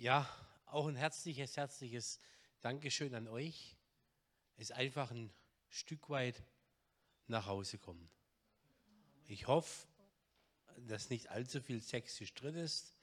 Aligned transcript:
Ja, 0.00 0.28
auch 0.66 0.86
ein 0.86 0.94
herzliches, 0.94 1.56
herzliches 1.56 2.20
Dankeschön 2.60 3.16
an 3.16 3.26
euch. 3.26 3.74
Es 4.54 4.70
ist 4.70 4.76
einfach 4.76 5.10
ein 5.10 5.28
Stück 5.70 6.08
weit 6.08 6.40
nach 7.26 7.46
Hause 7.46 7.78
kommen. 7.78 8.08
Ich 9.26 9.48
hoffe, 9.48 9.88
dass 10.86 11.10
nicht 11.10 11.30
allzu 11.30 11.60
viel 11.60 11.80
sächsisch 11.80 12.32
drin 12.34 12.54
ist. 12.54 12.94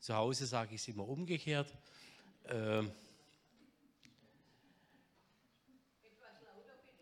Zu 0.00 0.16
Hause 0.16 0.44
sage 0.44 0.74
ich 0.74 0.82
es 0.82 0.88
immer 0.88 1.08
umgekehrt. 1.08 1.74
Ähm, 2.48 2.92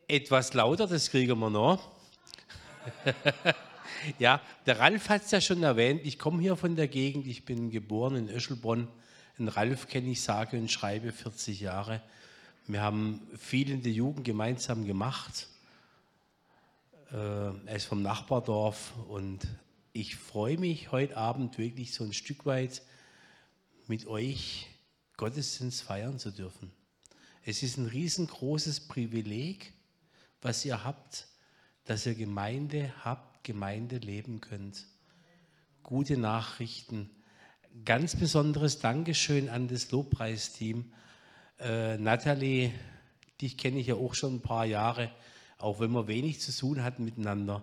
etwas 0.07 0.55
lauter, 0.55 0.87
das 0.87 1.11
kriegen 1.11 1.37
wir 1.41 1.51
noch. 1.51 1.91
ja, 4.21 4.41
der 4.67 4.79
Ralf 4.79 5.09
hat 5.09 5.25
es 5.25 5.33
ja 5.33 5.41
schon 5.41 5.65
erwähnt. 5.65 6.03
Ich 6.05 6.17
komme 6.17 6.41
hier 6.41 6.55
von 6.55 6.77
der 6.77 6.87
Gegend. 6.87 7.27
Ich 7.27 7.45
bin 7.45 7.71
geboren 7.71 8.15
in 8.15 8.29
Öschelbronn 8.29 8.87
den 9.39 9.49
Ralf 9.49 9.89
kenne 9.89 10.11
ich, 10.11 10.23
sage 10.23 10.59
und 10.59 10.71
schreibe 10.71 11.13
40 11.13 11.61
Jahre. 11.61 12.03
Wir 12.67 12.83
haben 12.83 13.21
viel 13.37 13.71
in 13.71 13.83
der 13.83 13.93
Jugend 13.93 14.25
gemeinsam 14.25 14.87
gemacht. 14.87 15.49
Äh, 17.11 17.17
er 17.17 17.77
ist 17.77 17.87
vom 17.87 18.03
Nachbardorf 18.03 18.93
und 19.09 19.47
ich 19.93 20.17
freue 20.17 20.59
mich 20.59 20.93
heute 20.93 21.17
Abend 21.17 21.59
wirklich 21.59 21.93
so 21.93 22.05
ein 22.05 22.13
Stück 22.13 22.47
weit 22.47 22.83
mit 23.89 24.07
euch 24.07 24.69
Gottesdienst 25.17 25.83
feiern 25.83 26.19
zu 26.19 26.31
dürfen. 26.31 26.71
Es 27.45 27.63
ist 27.63 27.77
ein 27.77 27.87
riesengroßes 27.87 28.81
Privileg, 28.89 29.73
was 30.41 30.65
ihr 30.65 30.85
habt, 30.85 31.27
dass 31.85 32.07
ihr 32.07 32.15
Gemeinde 32.15 32.93
habt, 33.05 33.45
Gemeinde 33.45 33.99
leben 33.99 34.41
könnt. 34.41 34.87
Gute 35.83 36.17
Nachrichten 36.17 37.11
ganz 37.85 38.17
besonderes 38.17 38.79
Dankeschön 38.79 39.49
an 39.49 39.69
das 39.69 39.91
Lobpreisteam. 39.91 40.93
Äh, 41.59 41.99
Nathalie, 41.99 42.73
dich 43.41 43.57
kenne 43.57 43.81
ich 43.81 43.89
ja 43.89 43.95
auch 43.95 44.15
schon 44.15 44.37
ein 44.37 44.43
paar 44.43 44.65
Jahre, 44.65 45.11
auch 45.59 45.81
wenn 45.81 45.93
wir 45.93 46.07
wenig 46.07 46.41
zu 46.41 46.53
tun 46.57 46.83
hatten 46.83 47.05
miteinander. 47.05 47.63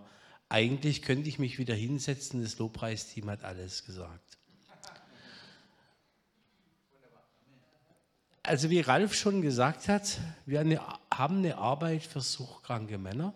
Eigentlich 0.50 1.02
könnte 1.02 1.30
ich 1.30 1.40
mich 1.40 1.60
wieder 1.60 1.76
hinsetzen, 1.76 2.42
das 2.42 2.58
Lobpreisteam 2.58 3.30
hat 3.30 3.44
alles 3.44 3.86
gesagt. 3.86 4.38
Also 8.42 8.70
wie 8.72 8.80
Ralf 8.80 9.14
schon 9.14 9.42
gesagt 9.42 9.88
hat, 9.88 10.18
wir 10.46 10.60
haben 11.14 11.38
eine 11.38 11.58
Arbeit 11.58 12.02
für 12.04 12.22
suchtkranke 12.22 12.98
Männer. 12.98 13.34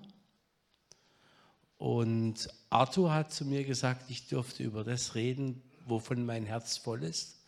Und 1.78 2.50
Arthur 2.70 3.14
hat 3.14 3.32
zu 3.32 3.46
mir 3.46 3.64
gesagt, 3.64 4.10
ich 4.10 4.28
dürfte 4.28 4.64
über 4.64 4.84
das 4.84 5.16
reden, 5.16 5.62
wovon 5.86 6.26
mein 6.26 6.46
Herz 6.46 6.78
voll 6.78 7.04
ist. 7.04 7.40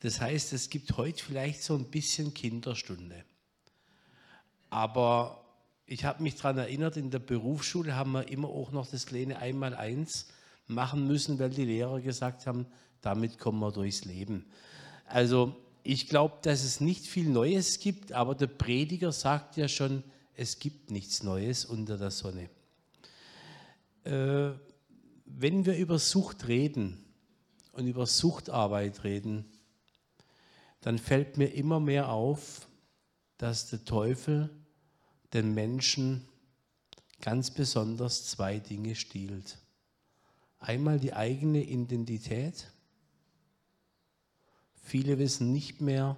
Das 0.00 0.20
heißt, 0.20 0.52
es 0.52 0.70
gibt 0.70 0.96
heute 0.96 1.22
vielleicht 1.22 1.62
so 1.62 1.74
ein 1.74 1.86
bisschen 1.86 2.34
Kinderstunde. 2.34 3.24
Aber 4.70 5.44
ich 5.86 6.04
habe 6.04 6.22
mich 6.22 6.36
daran 6.36 6.58
erinnert, 6.58 6.96
in 6.96 7.10
der 7.10 7.18
Berufsschule 7.18 7.96
haben 7.96 8.12
wir 8.12 8.28
immer 8.28 8.48
auch 8.48 8.72
noch 8.72 8.86
das 8.86 9.06
kleine 9.06 9.38
Einmaleins 9.38 10.26
machen 10.66 11.06
müssen, 11.06 11.38
weil 11.38 11.50
die 11.50 11.64
Lehrer 11.64 12.00
gesagt 12.00 12.46
haben, 12.46 12.66
damit 13.00 13.38
kommen 13.38 13.60
wir 13.60 13.72
durchs 13.72 14.04
Leben. 14.04 14.44
Also 15.06 15.54
ich 15.84 16.08
glaube, 16.08 16.38
dass 16.42 16.64
es 16.64 16.80
nicht 16.80 17.06
viel 17.06 17.28
Neues 17.28 17.78
gibt, 17.78 18.12
aber 18.12 18.34
der 18.34 18.48
Prediger 18.48 19.12
sagt 19.12 19.56
ja 19.56 19.68
schon, 19.68 20.02
es 20.34 20.58
gibt 20.58 20.90
nichts 20.90 21.22
Neues 21.22 21.64
unter 21.64 21.96
der 21.96 22.10
Sonne. 22.10 22.50
Äh, 24.04 24.50
wenn 25.24 25.64
wir 25.64 25.76
über 25.76 25.98
Sucht 25.98 26.48
reden, 26.48 27.05
und 27.76 27.86
über 27.86 28.06
Suchtarbeit 28.06 29.04
reden, 29.04 29.44
dann 30.80 30.98
fällt 30.98 31.36
mir 31.36 31.48
immer 31.48 31.78
mehr 31.78 32.10
auf, 32.10 32.68
dass 33.38 33.68
der 33.68 33.84
Teufel 33.84 34.50
den 35.32 35.52
Menschen 35.52 36.26
ganz 37.20 37.50
besonders 37.50 38.26
zwei 38.26 38.58
Dinge 38.58 38.94
stiehlt. 38.94 39.58
Einmal 40.58 40.98
die 40.98 41.12
eigene 41.12 41.62
Identität. 41.62 42.70
Viele 44.82 45.18
wissen 45.18 45.52
nicht 45.52 45.80
mehr, 45.80 46.16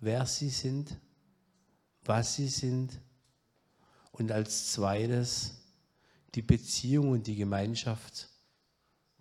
wer 0.00 0.26
sie 0.26 0.50
sind, 0.50 0.96
was 2.04 2.36
sie 2.36 2.48
sind. 2.48 3.00
Und 4.12 4.30
als 4.30 4.72
zweites 4.72 5.56
die 6.34 6.42
Beziehung 6.42 7.10
und 7.10 7.26
die 7.26 7.36
Gemeinschaft 7.36 8.28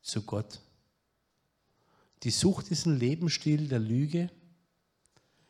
zu 0.02 0.24
Gott. 0.24 0.60
Die 2.24 2.30
Sucht 2.30 2.70
ist 2.70 2.86
ein 2.86 3.00
Lebensstil 3.00 3.68
der 3.68 3.80
Lüge. 3.80 4.30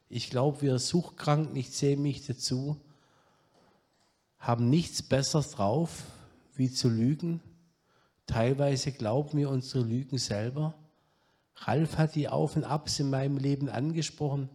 Ich 0.07 0.29
glaube, 0.29 0.61
wir 0.61 0.79
suchtkrank, 0.79 1.49
ich 1.55 1.71
zähle 1.71 1.97
mich 1.97 2.25
dazu, 2.25 2.77
haben 4.39 4.69
nichts 4.69 5.03
Besseres 5.03 5.51
drauf, 5.51 6.03
wie 6.55 6.71
zu 6.71 6.87
lügen. 6.87 7.41
Teilweise 8.25 8.93
glauben 8.93 9.37
wir 9.37 9.49
unsere 9.49 9.83
Lügen 9.83 10.17
selber. 10.17 10.73
Ralf 11.55 11.97
hat 11.97 12.15
die 12.15 12.29
Auf 12.29 12.55
und 12.55 12.63
Abs 12.63 12.99
in 12.99 13.09
meinem 13.09 13.37
Leben 13.37 13.67
angesprochen. 13.67 14.47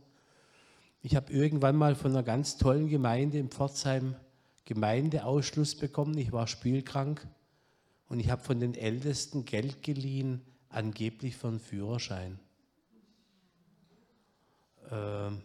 Ich 1.02 1.16
habe 1.16 1.30
irgendwann 1.30 1.76
mal 1.76 1.94
von 1.94 2.12
einer 2.12 2.22
ganz 2.22 2.56
tollen 2.56 2.88
Gemeinde 2.88 3.38
in 3.38 3.50
Pforzheim 3.50 4.16
Gemeindeausschluss 4.64 5.76
bekommen. 5.76 6.16
Ich 6.16 6.32
war 6.32 6.46
spielkrank 6.46 7.28
und 8.08 8.20
ich 8.20 8.30
habe 8.30 8.42
von 8.42 8.58
den 8.58 8.74
Ältesten 8.74 9.44
Geld 9.44 9.82
geliehen, 9.82 10.40
angeblich 10.68 11.36
für 11.36 11.48
einen 11.48 11.60
Führerschein. 11.60 12.38
Ähm, 14.90 15.42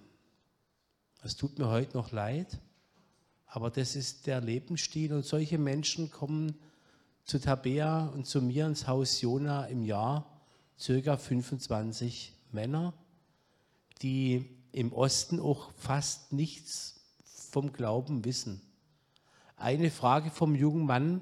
es 1.24 1.36
tut 1.36 1.59
mir 1.59 1.68
heute 1.68 1.98
noch 1.98 2.12
leid, 2.12 2.59
aber 3.46 3.70
das 3.70 3.96
ist 3.96 4.28
der 4.28 4.42
Lebensstil 4.42 5.14
und 5.14 5.26
solche 5.26 5.58
Menschen 5.58 6.09
kommen 6.09 6.56
zu 7.24 7.40
Tabea 7.40 8.08
und 8.08 8.26
zu 8.26 8.42
mir 8.42 8.66
ins 8.66 8.88
Haus 8.88 9.22
Jona 9.22 9.66
im 9.66 9.84
Jahr, 9.84 10.26
circa 10.80 11.18
25 11.18 12.34
Männer, 12.52 12.94
die 14.02 14.50
im 14.72 14.94
Osten 14.94 15.40
auch 15.40 15.72
fast 15.74 16.34
nichts 16.34 17.02
vom 17.52 17.72
Glauben 17.74 18.26
wissen. 18.26 18.62
Eine 19.58 19.92
Frage 19.92 20.32
vom 20.32 20.56
jungen 20.56 20.86
Mann, 20.86 21.22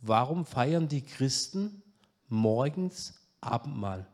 warum 0.00 0.46
feiern 0.46 0.88
die 0.88 1.02
Christen 1.02 1.82
morgens 2.28 3.14
Abendmahl. 3.44 4.06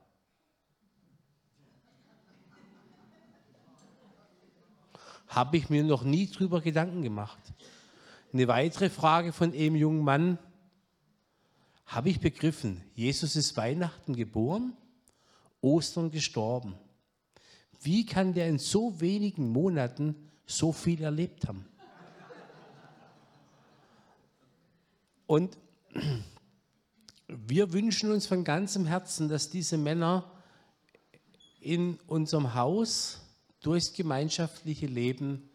Habe 5.29 5.57
ich 5.57 5.71
mir 5.71 5.85
noch 5.85 6.03
nie 6.03 6.29
drüber 6.29 6.61
Gedanken 6.61 7.03
gemacht. 7.03 7.39
Eine 8.33 8.49
weitere 8.49 8.91
Frage 8.91 9.33
von 9.33 9.53
einem 9.53 9.77
jungen 9.77 10.05
Mann. 10.05 10.39
Habe 11.87 12.09
ich 12.09 12.21
begriffen, 12.21 12.83
Jesus 12.95 13.35
ist 13.37 13.57
Weihnachten 13.57 14.15
geboren, 14.15 14.77
Ostern 15.61 16.11
gestorben. 16.11 16.75
Wie 17.81 18.07
kann 18.07 18.35
der 18.35 18.49
in 18.49 18.59
so 18.59 19.01
wenigen 19.01 19.51
Monaten 19.51 20.31
so 20.47 20.73
viel 20.73 21.03
erlebt 21.03 21.49
haben? 21.49 21.65
Und 25.27 25.57
wir 27.47 27.73
wünschen 27.73 28.11
uns 28.11 28.27
von 28.27 28.45
ganzem 28.45 28.87
Herzen, 28.87 29.29
dass 29.29 29.51
diese 29.51 29.79
Männer 29.79 30.31
in 31.61 31.99
unserem 32.07 32.55
Haus 32.55 33.21
durchs 33.61 33.93
gemeinschaftliche 33.93 34.87
Leben 34.87 35.49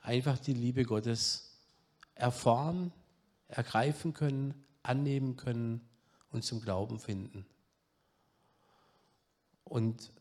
einfach 0.00 0.38
die 0.38 0.54
Liebe 0.54 0.84
Gottes 0.84 1.58
erfahren, 2.14 2.92
ergreifen 3.48 4.14
können, 4.14 4.54
annehmen 4.82 5.36
können 5.36 5.80
und 6.30 6.44
zum 6.44 6.60
Glauben 6.60 6.98
finden. 6.98 7.44
Und 9.64 10.12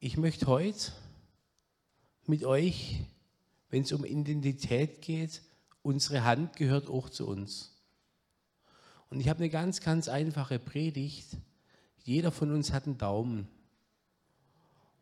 ich 0.00 0.16
möchte 0.16 0.46
heute 0.46 0.92
mit 2.26 2.44
euch, 2.44 3.00
wenn 3.70 3.82
es 3.82 3.92
um 3.92 4.04
Identität 4.04 5.02
geht, 5.02 5.42
unsere 5.82 6.24
Hand 6.24 6.56
gehört 6.56 6.88
auch 6.88 7.10
zu 7.10 7.26
uns. 7.26 7.75
Und 9.10 9.20
ich 9.20 9.28
habe 9.28 9.40
eine 9.40 9.50
ganz, 9.50 9.80
ganz 9.80 10.08
einfache 10.08 10.58
Predigt. 10.58 11.36
Jeder 12.04 12.32
von 12.32 12.52
uns 12.52 12.72
hat 12.72 12.86
einen 12.86 12.98
Daumen. 12.98 13.48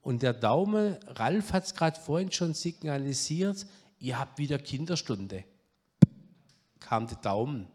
Und 0.03 0.23
der 0.23 0.35
Daumen, 0.35 0.97
Ralf 1.07 1.53
hat 1.53 1.65
es 1.65 1.75
gerade 1.75 1.99
vorhin 1.99 2.31
schon 2.31 2.53
signalisiert, 2.53 3.67
ihr 3.99 4.19
habt 4.19 4.39
wieder 4.39 4.59
Kinderstunde. 4.59 5.45
Kam 6.81 7.07
der 7.07 7.17
Daumen. 7.19 7.69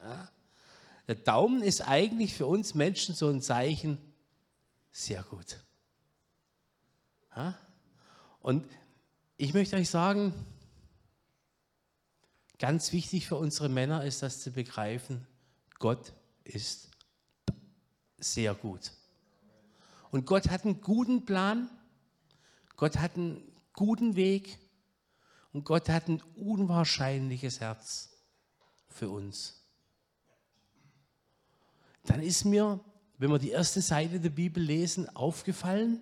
Ja? 0.00 0.28
Der 1.06 1.14
Daumen 1.14 1.62
ist 1.62 1.86
eigentlich 1.86 2.34
für 2.34 2.46
uns 2.46 2.74
Menschen 2.74 3.14
so 3.14 3.28
ein 3.28 3.40
Zeichen, 3.40 3.98
sehr 4.90 5.22
gut. 5.22 5.64
Ja? 7.36 7.56
Und 8.40 8.66
ich 9.36 9.54
möchte 9.54 9.76
euch 9.76 9.88
sagen, 9.88 10.34
Ganz 12.58 12.92
wichtig 12.92 13.28
für 13.28 13.36
unsere 13.36 13.68
Männer 13.68 14.04
ist 14.04 14.22
das 14.22 14.40
zu 14.40 14.50
begreifen, 14.50 15.24
Gott 15.78 16.12
ist 16.44 16.88
sehr 18.18 18.54
gut. 18.54 18.92
Und 20.10 20.26
Gott 20.26 20.48
hat 20.48 20.64
einen 20.64 20.80
guten 20.80 21.24
Plan. 21.24 21.70
Gott 22.76 22.96
hat 22.96 23.16
einen 23.16 23.42
guten 23.72 24.16
Weg. 24.16 24.58
Und 25.52 25.64
Gott 25.64 25.88
hat 25.88 26.08
ein 26.08 26.22
unwahrscheinliches 26.36 27.60
Herz 27.60 28.10
für 28.88 29.08
uns. 29.10 29.62
Dann 32.04 32.22
ist 32.22 32.44
mir, 32.44 32.80
wenn 33.18 33.30
wir 33.30 33.38
die 33.38 33.50
erste 33.50 33.82
Seite 33.82 34.20
der 34.20 34.30
Bibel 34.30 34.62
lesen, 34.62 35.08
aufgefallen, 35.14 36.00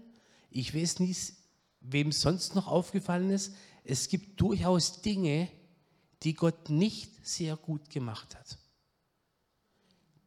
ich 0.50 0.74
weiß 0.74 1.00
nicht, 1.00 1.34
wem 1.80 2.12
sonst 2.12 2.54
noch 2.54 2.66
aufgefallen 2.66 3.30
ist, 3.30 3.54
es 3.84 4.08
gibt 4.08 4.40
durchaus 4.40 5.02
Dinge, 5.02 5.48
die 6.22 6.34
Gott 6.34 6.70
nicht 6.70 7.26
sehr 7.26 7.56
gut 7.56 7.90
gemacht 7.90 8.34
hat. 8.34 8.58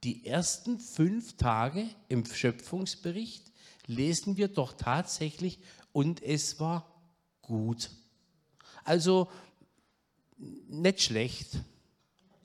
Die 0.04 0.26
ersten 0.26 0.80
fünf 0.80 1.36
Tage 1.38 1.88
im 2.08 2.26
Schöpfungsbericht 2.26 3.52
lesen 3.86 4.38
wir 4.38 4.48
doch 4.48 4.74
tatsächlich, 4.74 5.60
und 5.92 6.22
es 6.22 6.60
war 6.60 6.90
gut. 7.42 7.90
Also 8.84 9.30
nicht 10.38 11.02
schlecht, 11.02 11.60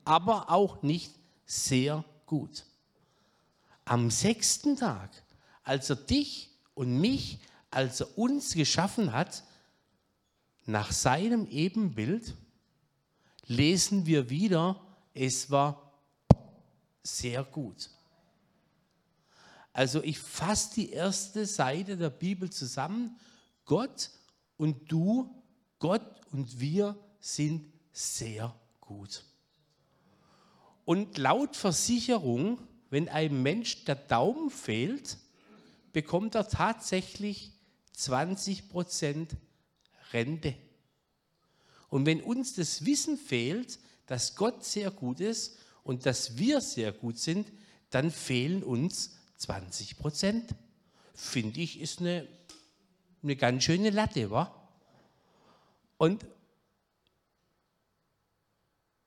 aber 0.03 0.49
auch 0.49 0.81
nicht 0.81 1.13
sehr 1.45 2.03
gut. 2.25 2.65
Am 3.85 4.09
sechsten 4.09 4.75
Tag, 4.75 5.11
als 5.63 5.89
er 5.89 5.95
dich 5.95 6.49
und 6.73 6.99
mich, 6.99 7.39
als 7.69 8.01
er 8.01 8.17
uns 8.17 8.53
geschaffen 8.53 9.13
hat, 9.13 9.43
nach 10.65 10.91
seinem 10.91 11.47
Ebenbild, 11.47 12.33
lesen 13.45 14.07
wir 14.07 14.29
wieder, 14.31 14.81
es 15.13 15.51
war 15.51 15.84
sehr 17.05 17.43
gut. 17.43 17.89
Also 19.73 20.01
ich 20.03 20.19
fasse 20.19 20.73
die 20.75 20.91
erste 20.91 21.45
Seite 21.45 21.97
der 21.97 22.09
Bibel 22.09 22.49
zusammen. 22.49 23.19
Gott 23.65 24.09
und 24.57 24.91
du, 24.91 25.43
Gott 25.79 26.21
und 26.31 26.59
wir 26.59 26.97
sind 27.19 27.71
sehr 27.91 28.55
gut. 28.79 29.23
Und 30.85 31.17
laut 31.17 31.55
Versicherung, 31.55 32.59
wenn 32.89 33.09
einem 33.09 33.41
Mensch 33.43 33.83
der 33.85 33.95
Daumen 33.95 34.49
fehlt, 34.49 35.17
bekommt 35.91 36.35
er 36.35 36.47
tatsächlich 36.47 37.51
20 37.93 38.69
Prozent 38.69 39.35
Rente. 40.13 40.55
Und 41.89 42.05
wenn 42.05 42.21
uns 42.21 42.53
das 42.53 42.85
Wissen 42.85 43.17
fehlt, 43.17 43.79
dass 44.05 44.35
Gott 44.35 44.63
sehr 44.63 44.91
gut 44.91 45.19
ist 45.19 45.57
und 45.85 46.07
dass 46.07 46.37
wir 46.37 46.59
sehr 46.61 46.91
gut 46.91 47.19
sind, 47.19 47.47
dann 47.91 48.11
fehlen 48.11 48.63
uns 48.63 49.11
20 49.37 49.97
Prozent. 49.97 50.55
Finde 51.13 51.61
ich, 51.61 51.79
ist 51.79 51.99
eine, 52.01 52.27
eine 53.21 53.35
ganz 53.35 53.63
schöne 53.63 53.91
Latte, 53.91 54.31
wa? 54.31 54.51
Und 55.97 56.25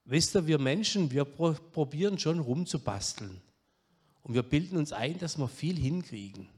wisst 0.05 0.37
ihr, 0.37 0.47
wir 0.47 0.59
Menschen, 0.59 1.11
wir 1.11 1.25
probieren 1.25 2.17
schon 2.17 2.39
rumzubasteln. 2.39 3.43
Und 4.23 4.35
wir 4.35 4.45
bilden 4.45 4.79
uns 4.79 4.93
ein, 4.93 5.19
dass 5.19 5.37
wir 5.37 5.49
viel 5.49 5.77
hinkriegen. 5.77 6.49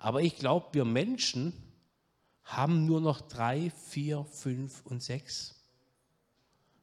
Aber 0.00 0.20
ich 0.20 0.36
glaube, 0.36 0.66
wir 0.72 0.84
Menschen 0.84 1.52
haben 2.42 2.86
nur 2.86 3.00
noch 3.00 3.20
drei, 3.20 3.70
vier, 3.70 4.24
fünf 4.24 4.84
und 4.84 5.00
sechs. 5.00 5.61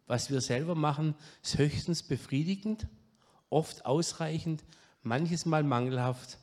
Was 0.09 0.31
wir 0.31 0.41
selber 0.41 0.73
machen, 0.73 1.13
ist 1.43 1.59
höchstens 1.59 2.01
befriedigend, 2.01 2.87
oft 3.51 3.85
ausreichend, 3.85 4.63
manches 5.03 5.45
Mal 5.45 5.61
mangelhaft 5.61 6.39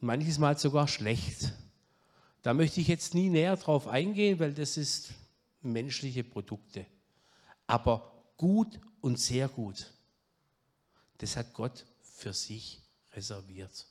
und 0.00 0.08
manches 0.08 0.38
Mal 0.38 0.58
sogar 0.58 0.88
schlecht. 0.88 1.52
Da 2.42 2.54
möchte 2.54 2.80
ich 2.80 2.88
jetzt 2.88 3.14
nie 3.14 3.30
näher 3.30 3.56
drauf 3.56 3.86
eingehen, 3.86 4.40
weil 4.40 4.52
das 4.52 4.76
ist 4.76 5.10
menschliche 5.62 6.24
Produkte. 6.24 6.84
Aber 7.68 8.10
gut 8.36 8.80
und 9.02 9.20
sehr 9.20 9.46
gut, 9.46 9.92
das 11.18 11.36
hat 11.36 11.54
Gott 11.54 11.86
für 12.00 12.32
sich 12.32 12.82
reserviert. 13.12 13.86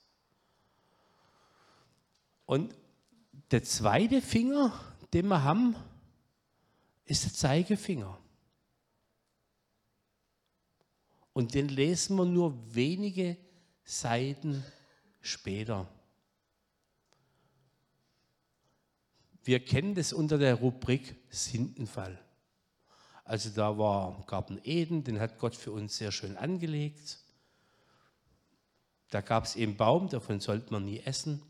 Und 2.46 2.76
der 3.50 3.64
zweite 3.64 4.22
Finger, 4.22 4.78
den 5.14 5.30
wir 5.30 5.42
haben, 5.42 5.74
ist 7.06 7.24
der 7.24 7.34
Zeigefinger. 7.34 8.20
Und 11.38 11.54
den 11.54 11.70
lesen 11.70 12.16
wir 12.18 12.26
nur 12.26 12.58
wenige 12.74 13.38
Seiten 13.84 14.64
später. 15.22 15.88
Wir 19.44 19.64
kennen 19.64 19.94
das 19.94 20.14
unter 20.14 20.40
der 20.40 20.56
Rubrik 20.56 21.16
Sündenfall. 21.30 22.20
Also 23.24 23.52
da 23.52 23.78
war 23.78 24.26
Garten 24.26 24.60
Eden, 24.64 25.04
den 25.04 25.20
hat 25.20 25.38
Gott 25.38 25.56
für 25.56 25.72
uns 25.72 25.96
sehr 25.96 26.12
schön 26.12 26.36
angelegt. 26.38 27.20
Da 29.12 29.22
gab 29.22 29.44
es 29.44 29.56
eben 29.56 29.78
Baum, 29.78 30.10
davon 30.10 30.40
sollte 30.40 30.74
man 30.74 30.86
nie 30.86 31.02
essen. 31.02 31.44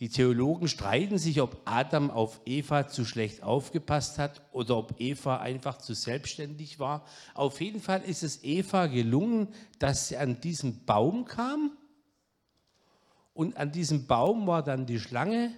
Die 0.00 0.08
Theologen 0.08 0.68
streiten 0.68 1.18
sich, 1.18 1.40
ob 1.40 1.60
Adam 1.64 2.10
auf 2.10 2.40
Eva 2.44 2.86
zu 2.86 3.04
schlecht 3.04 3.42
aufgepasst 3.42 4.18
hat 4.18 4.42
oder 4.52 4.76
ob 4.76 5.00
Eva 5.00 5.38
einfach 5.38 5.78
zu 5.78 5.92
selbstständig 5.92 6.78
war. 6.78 7.04
Auf 7.34 7.60
jeden 7.60 7.80
Fall 7.80 8.02
ist 8.02 8.22
es 8.22 8.44
Eva 8.44 8.86
gelungen, 8.86 9.48
dass 9.80 10.08
sie 10.08 10.16
an 10.16 10.40
diesen 10.40 10.84
Baum 10.84 11.24
kam. 11.24 11.72
Und 13.34 13.56
an 13.56 13.72
diesem 13.72 14.06
Baum 14.06 14.46
war 14.46 14.62
dann 14.62 14.86
die 14.86 15.00
Schlange, 15.00 15.52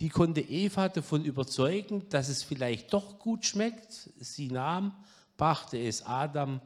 die 0.00 0.10
konnte 0.10 0.42
Eva 0.42 0.88
davon 0.88 1.24
überzeugen, 1.24 2.08
dass 2.10 2.28
es 2.28 2.42
vielleicht 2.42 2.92
doch 2.92 3.18
gut 3.18 3.46
schmeckt. 3.46 4.10
Sie 4.18 4.48
nahm, 4.48 4.94
brachte 5.36 5.78
es 5.78 6.04
Adam 6.04 6.60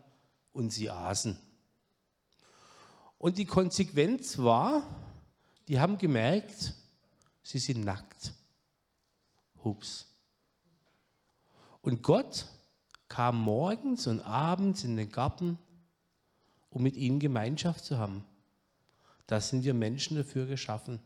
und 0.53 0.71
sie 0.71 0.91
aßen. 0.91 1.39
Und 3.19 3.39
die 3.39 3.47
Konsequenz 3.47 4.39
war, 4.39 4.83
die 5.69 5.79
haben 5.79 5.99
gemerkt, 5.99 6.75
sie 7.43 7.59
sind 7.59 7.85
nackt. 7.85 8.33
Hups. 9.65 10.07
Und 11.81 12.03
Gott 12.03 12.47
kam 13.09 13.41
morgens 13.41 14.07
und 14.07 14.21
abends 14.21 14.85
in 14.85 14.97
den 14.97 15.11
Garten, 15.11 15.59
um 16.71 16.83
mit 16.83 16.97
ihnen 16.97 17.21
Gemeinschaft 17.21 17.85
zu 17.85 17.99
haben. 17.99 18.25
Da 19.27 19.41
sind 19.41 19.65
wir 19.65 19.75
Menschen 19.75 20.17
dafür 20.17 20.47
geschaffen, 20.47 21.01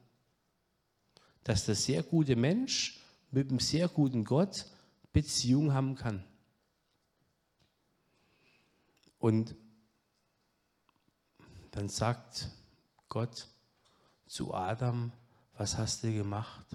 dass 1.45 1.65
der 1.67 1.75
sehr 1.75 2.03
gute 2.03 2.37
Mensch 2.37 3.01
mit 3.31 3.51
einem 3.51 3.61
sehr 3.61 3.89
guten 3.89 4.25
Gott 4.25 4.67
Beziehung 5.13 5.73
haben 5.73 5.95
kann. 5.95 6.25
Und 9.19 9.55
dann 11.71 11.89
sagt 11.89 12.49
Gott, 13.09 13.49
zu 14.27 14.55
Adam, 14.55 15.13
was 15.57 15.79
hast 15.79 16.03
du 16.05 16.13
gemacht? 16.13 16.67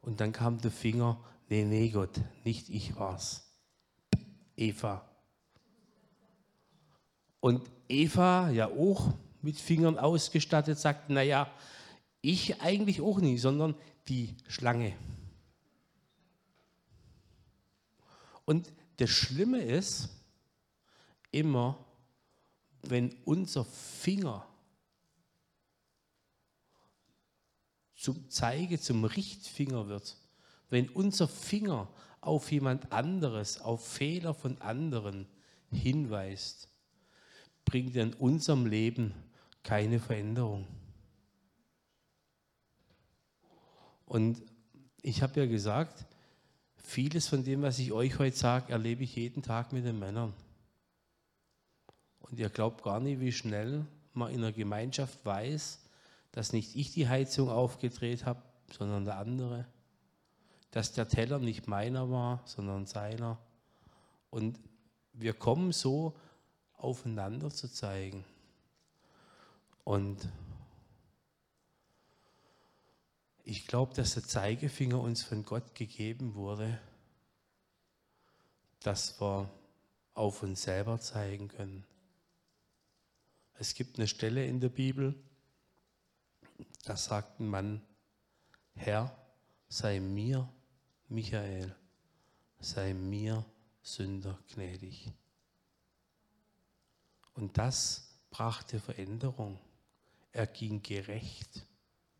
Und 0.00 0.20
dann 0.20 0.32
kam 0.32 0.60
der 0.60 0.70
Finger, 0.70 1.18
nee, 1.48 1.64
nee, 1.64 1.88
Gott, 1.90 2.20
nicht 2.44 2.68
ich 2.70 2.96
war's. 2.96 3.50
Eva. 4.56 5.04
Und 7.40 7.68
Eva, 7.88 8.50
ja 8.50 8.68
auch 8.68 9.14
mit 9.42 9.56
Fingern 9.56 9.98
ausgestattet, 9.98 10.78
sagt, 10.78 11.10
naja, 11.10 11.50
ich 12.20 12.60
eigentlich 12.60 13.00
auch 13.00 13.20
nicht, 13.20 13.40
sondern 13.40 13.74
die 14.08 14.36
Schlange. 14.48 14.96
Und 18.44 18.72
das 18.96 19.10
Schlimme 19.10 19.62
ist, 19.62 20.08
immer, 21.30 21.84
wenn 22.82 23.14
unser 23.24 23.64
Finger 23.64 24.46
zum 27.98 28.30
Zeige, 28.30 28.78
zum 28.78 29.04
Richtfinger 29.04 29.88
wird, 29.88 30.16
wenn 30.70 30.88
unser 30.88 31.26
Finger 31.26 31.88
auf 32.20 32.52
jemand 32.52 32.92
anderes, 32.92 33.60
auf 33.60 33.86
Fehler 33.86 34.34
von 34.34 34.60
anderen 34.60 35.26
hinweist, 35.70 36.68
bringt 37.64 37.96
er 37.96 38.04
in 38.04 38.14
unserem 38.14 38.66
Leben 38.66 39.12
keine 39.64 39.98
Veränderung. 39.98 40.66
Und 44.06 44.42
ich 45.02 45.20
habe 45.20 45.40
ja 45.40 45.46
gesagt, 45.46 46.06
vieles 46.76 47.26
von 47.26 47.42
dem, 47.42 47.62
was 47.62 47.80
ich 47.80 47.92
euch 47.92 48.18
heute 48.18 48.36
sage, 48.36 48.72
erlebe 48.72 49.02
ich 49.02 49.16
jeden 49.16 49.42
Tag 49.42 49.72
mit 49.72 49.84
den 49.84 49.98
Männern. 49.98 50.32
Und 52.20 52.38
ihr 52.38 52.48
glaubt 52.48 52.84
gar 52.84 53.00
nicht, 53.00 53.20
wie 53.20 53.32
schnell 53.32 53.84
man 54.14 54.30
in 54.30 54.38
einer 54.38 54.52
Gemeinschaft 54.52 55.24
weiß, 55.24 55.80
dass 56.32 56.52
nicht 56.52 56.76
ich 56.76 56.92
die 56.92 57.08
Heizung 57.08 57.48
aufgedreht 57.48 58.26
habe, 58.26 58.42
sondern 58.70 59.04
der 59.04 59.18
andere. 59.18 59.66
Dass 60.70 60.92
der 60.92 61.08
Teller 61.08 61.38
nicht 61.38 61.66
meiner 61.66 62.10
war, 62.10 62.42
sondern 62.44 62.86
seiner. 62.86 63.38
Und 64.30 64.58
wir 65.12 65.32
kommen 65.32 65.72
so 65.72 66.14
aufeinander 66.76 67.50
zu 67.50 67.68
zeigen. 67.68 68.24
Und 69.84 70.28
ich 73.44 73.66
glaube, 73.66 73.94
dass 73.94 74.14
der 74.14 74.24
Zeigefinger 74.24 75.00
uns 75.00 75.22
von 75.22 75.44
Gott 75.44 75.74
gegeben 75.74 76.34
wurde, 76.34 76.78
dass 78.80 79.20
wir 79.20 79.48
auf 80.14 80.42
uns 80.42 80.62
selber 80.62 81.00
zeigen 81.00 81.48
können. 81.48 81.84
Es 83.54 83.74
gibt 83.74 83.98
eine 83.98 84.06
Stelle 84.06 84.44
in 84.44 84.60
der 84.60 84.68
Bibel, 84.68 85.14
da 86.84 86.96
sagt 86.96 87.40
ein 87.40 87.48
Mann, 87.48 87.82
Herr, 88.74 89.16
sei 89.68 90.00
mir, 90.00 90.48
Michael, 91.08 91.74
sei 92.60 92.94
mir, 92.94 93.44
Sünder, 93.82 94.38
gnädig. 94.52 95.10
Und 97.34 97.56
das 97.56 98.18
brachte 98.30 98.80
Veränderung. 98.80 99.58
Er 100.32 100.46
ging 100.46 100.82
gerecht 100.82 101.66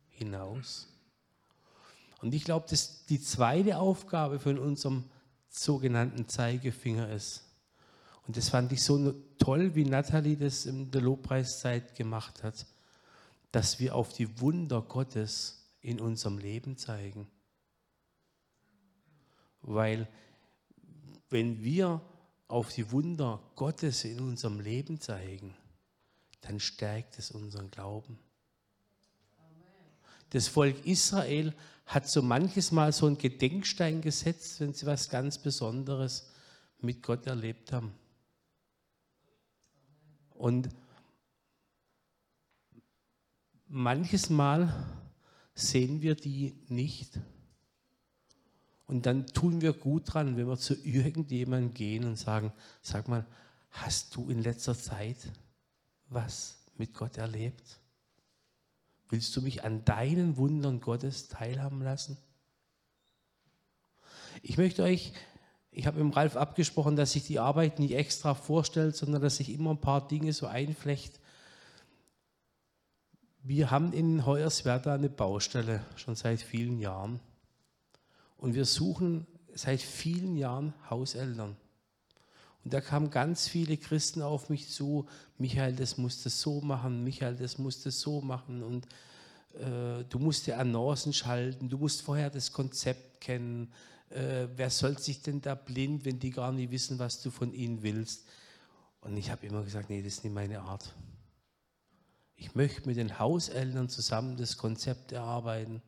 hinaus. 0.08 0.88
Und 2.20 2.34
ich 2.34 2.44
glaube, 2.44 2.66
dass 2.68 3.04
die 3.06 3.20
zweite 3.20 3.78
Aufgabe 3.78 4.40
von 4.40 4.58
unserem 4.58 5.04
sogenannten 5.48 6.28
Zeigefinger 6.28 7.10
ist. 7.10 7.44
Und 8.26 8.36
das 8.36 8.48
fand 8.48 8.72
ich 8.72 8.82
so 8.82 9.12
toll, 9.38 9.74
wie 9.74 9.84
Nathalie 9.84 10.36
das 10.36 10.66
in 10.66 10.90
der 10.90 11.00
Lobpreiszeit 11.00 11.94
gemacht 11.94 12.42
hat, 12.42 12.66
dass 13.52 13.80
wir 13.80 13.94
auf 13.94 14.12
die 14.12 14.40
Wunder 14.40 14.82
Gottes 14.82 15.58
in 15.80 16.00
unserem 16.00 16.38
Leben 16.38 16.76
zeigen. 16.76 17.28
Weil 19.62 20.08
wenn 21.30 21.62
wir 21.62 22.00
auf 22.46 22.72
die 22.72 22.90
Wunder 22.90 23.42
Gottes 23.54 24.04
in 24.04 24.20
unserem 24.20 24.60
Leben 24.60 25.00
zeigen, 25.00 25.54
dann 26.40 26.60
stärkt 26.60 27.18
es 27.18 27.30
unseren 27.30 27.70
Glauben. 27.70 28.18
Das 30.30 30.48
Volk 30.48 30.84
Israel 30.86 31.54
hat 31.86 32.08
so 32.08 32.22
manches 32.22 32.70
Mal 32.70 32.92
so 32.92 33.06
einen 33.06 33.18
Gedenkstein 33.18 34.02
gesetzt, 34.02 34.60
wenn 34.60 34.74
sie 34.74 34.86
was 34.86 35.08
ganz 35.08 35.38
Besonderes 35.38 36.30
mit 36.80 37.02
Gott 37.02 37.26
erlebt 37.26 37.72
haben. 37.72 37.94
Und 40.34 40.68
manches 43.68 44.30
Mal 44.30 44.72
sehen 45.54 46.02
wir 46.02 46.14
die 46.14 46.54
nicht. 46.68 47.18
Und 48.86 49.04
dann 49.06 49.26
tun 49.26 49.60
wir 49.60 49.74
gut 49.74 50.14
dran, 50.14 50.36
wenn 50.36 50.48
wir 50.48 50.56
zu 50.56 50.74
irgendjemandem 50.74 51.74
gehen 51.74 52.04
und 52.04 52.16
sagen, 52.16 52.52
sag 52.80 53.08
mal, 53.08 53.26
hast 53.70 54.16
du 54.16 54.30
in 54.30 54.42
letzter 54.42 54.76
Zeit 54.76 55.18
was 56.08 56.56
mit 56.76 56.94
Gott 56.94 57.18
erlebt? 57.18 57.80
Willst 59.10 59.36
du 59.36 59.42
mich 59.42 59.64
an 59.64 59.84
deinen 59.84 60.36
Wundern 60.36 60.80
Gottes 60.80 61.28
teilhaben 61.28 61.82
lassen? 61.82 62.16
Ich 64.42 64.56
möchte 64.56 64.82
euch, 64.82 65.12
ich 65.70 65.86
habe 65.86 66.02
mit 66.02 66.16
Ralf 66.16 66.36
abgesprochen, 66.36 66.96
dass 66.96 67.12
sich 67.12 67.24
die 67.26 67.38
Arbeit 67.38 67.78
nicht 67.78 67.94
extra 67.94 68.34
vorstellt, 68.34 68.96
sondern 68.96 69.20
dass 69.20 69.36
sich 69.36 69.50
immer 69.50 69.70
ein 69.70 69.80
paar 69.80 70.06
Dinge 70.06 70.32
so 70.32 70.46
einflecht. 70.46 71.20
Wir 73.48 73.70
haben 73.70 73.94
in 73.94 74.26
Hoyerswerda 74.26 74.92
eine 74.92 75.08
Baustelle 75.08 75.82
schon 75.96 76.14
seit 76.14 76.42
vielen 76.42 76.80
Jahren. 76.80 77.18
Und 78.36 78.52
wir 78.52 78.66
suchen 78.66 79.26
seit 79.54 79.80
vielen 79.80 80.36
Jahren 80.36 80.74
Hauseltern. 80.90 81.56
Und 82.62 82.74
da 82.74 82.82
kamen 82.82 83.08
ganz 83.08 83.48
viele 83.48 83.78
Christen 83.78 84.20
auf 84.20 84.50
mich 84.50 84.68
zu, 84.68 85.06
Michael, 85.38 85.74
das 85.76 85.96
musst 85.96 86.26
du 86.26 86.28
so 86.28 86.60
machen, 86.60 87.02
Michael, 87.04 87.36
das 87.36 87.56
musst 87.56 87.86
du 87.86 87.90
so 87.90 88.20
machen 88.20 88.62
und 88.62 88.84
äh, 89.54 90.04
du 90.06 90.18
musst 90.18 90.46
die 90.46 90.52
Annoncen 90.52 91.14
schalten, 91.14 91.70
du 91.70 91.78
musst 91.78 92.02
vorher 92.02 92.28
das 92.28 92.52
Konzept 92.52 93.22
kennen. 93.22 93.72
Äh, 94.10 94.48
wer 94.56 94.68
soll 94.68 94.98
sich 94.98 95.22
denn 95.22 95.40
da 95.40 95.54
blind, 95.54 96.04
wenn 96.04 96.18
die 96.18 96.32
gar 96.32 96.52
nicht 96.52 96.70
wissen, 96.70 96.98
was 96.98 97.22
du 97.22 97.30
von 97.30 97.54
ihnen 97.54 97.82
willst? 97.82 98.26
Und 99.00 99.16
ich 99.16 99.30
habe 99.30 99.46
immer 99.46 99.62
gesagt, 99.62 99.88
nee, 99.88 100.02
das 100.02 100.16
ist 100.16 100.24
nicht 100.24 100.34
meine 100.34 100.60
Art. 100.60 100.94
Ich 102.40 102.54
möchte 102.54 102.86
mit 102.86 102.96
den 102.96 103.18
Hauseltern 103.18 103.88
zusammen 103.88 104.36
das 104.36 104.56
Konzept 104.56 105.10
erarbeiten. 105.10 105.82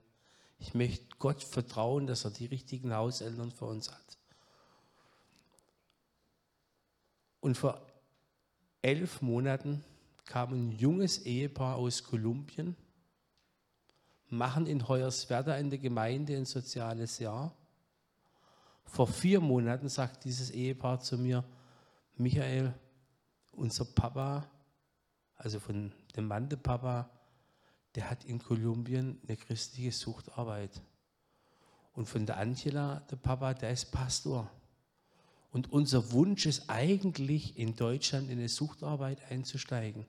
Ich 0.58 0.74
möchte 0.74 1.06
Gott 1.20 1.44
vertrauen, 1.44 2.08
dass 2.08 2.24
er 2.24 2.32
die 2.32 2.46
richtigen 2.46 2.92
Hauseltern 2.92 3.52
für 3.52 3.66
uns 3.66 3.90
hat. 3.90 4.18
Und 7.40 7.56
vor 7.56 7.80
elf 8.82 9.22
Monaten 9.22 9.84
kam 10.26 10.52
ein 10.52 10.72
junges 10.72 11.18
Ehepaar 11.18 11.76
aus 11.76 12.02
Kolumbien, 12.02 12.74
machen 14.28 14.66
in 14.66 14.88
Hoyerswerda 14.88 15.56
in 15.56 15.70
der 15.70 15.78
Gemeinde 15.78 16.36
ein 16.36 16.46
soziales 16.46 17.20
Jahr. 17.20 17.54
Vor 18.86 19.06
vier 19.06 19.40
Monaten 19.40 19.88
sagt 19.88 20.24
dieses 20.24 20.50
Ehepaar 20.50 20.98
zu 20.98 21.16
mir, 21.16 21.44
Michael, 22.16 22.74
unser 23.52 23.84
Papa, 23.84 24.50
also 25.36 25.60
von 25.60 25.92
dem 26.12 26.26
Mann 26.26 26.48
der 26.48 26.56
Papa, 26.56 27.10
der 27.94 28.10
hat 28.10 28.24
in 28.24 28.38
Kolumbien 28.38 29.20
eine 29.26 29.36
christliche 29.36 29.92
Suchtarbeit. 29.92 30.82
Und 31.92 32.06
von 32.06 32.26
der 32.26 32.36
Angela, 32.36 33.00
der 33.10 33.16
Papa, 33.16 33.54
der 33.54 33.70
ist 33.70 33.90
Pastor. 33.90 34.50
Und 35.50 35.72
unser 35.72 36.12
Wunsch 36.12 36.46
ist 36.46 36.70
eigentlich, 36.70 37.58
in 37.58 37.74
Deutschland 37.74 38.30
in 38.30 38.38
eine 38.38 38.48
Suchtarbeit 38.48 39.20
einzusteigen. 39.30 40.06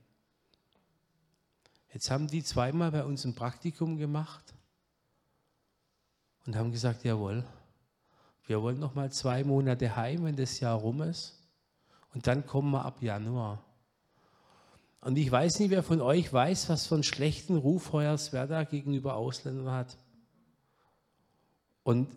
Jetzt 1.91 2.12
haben 2.12 2.27
die 2.27 2.43
zweimal 2.43 2.91
bei 2.91 3.03
uns 3.03 3.25
ein 3.25 3.36
Praktikum 3.36 3.98
gemacht 3.98 4.53
und 6.46 6.55
haben 6.55 6.72
gesagt, 6.72 7.03
jawohl, 7.03 7.46
wir 8.46 8.62
wollen 8.62 8.79
noch 8.79 8.96
mal 8.96 9.12
zwei 9.12 9.43
Monate 9.43 9.96
heim, 9.96 10.24
wenn 10.24 10.36
das 10.36 10.60
Jahr 10.60 10.75
rum 10.75 11.01
ist. 11.01 11.38
Und 12.13 12.27
dann 12.27 12.46
kommen 12.46 12.72
wir 12.72 12.86
ab 12.86 13.01
Januar. 13.01 13.63
Und 15.01 15.17
ich 15.17 15.31
weiß 15.31 15.60
nicht, 15.60 15.72
wer 15.72 15.81
von 15.81 16.00
euch 16.00 16.31
weiß, 16.31 16.70
was 16.70 16.86
für 16.86 16.93
einen 16.93 17.03
schlechten 17.03 17.58
Ruf 17.58 17.91
Hoyerswerda 17.91 18.63
gegenüber 18.63 19.15
Ausländern 19.15 19.72
hat. 19.72 19.98
Und 21.84 22.08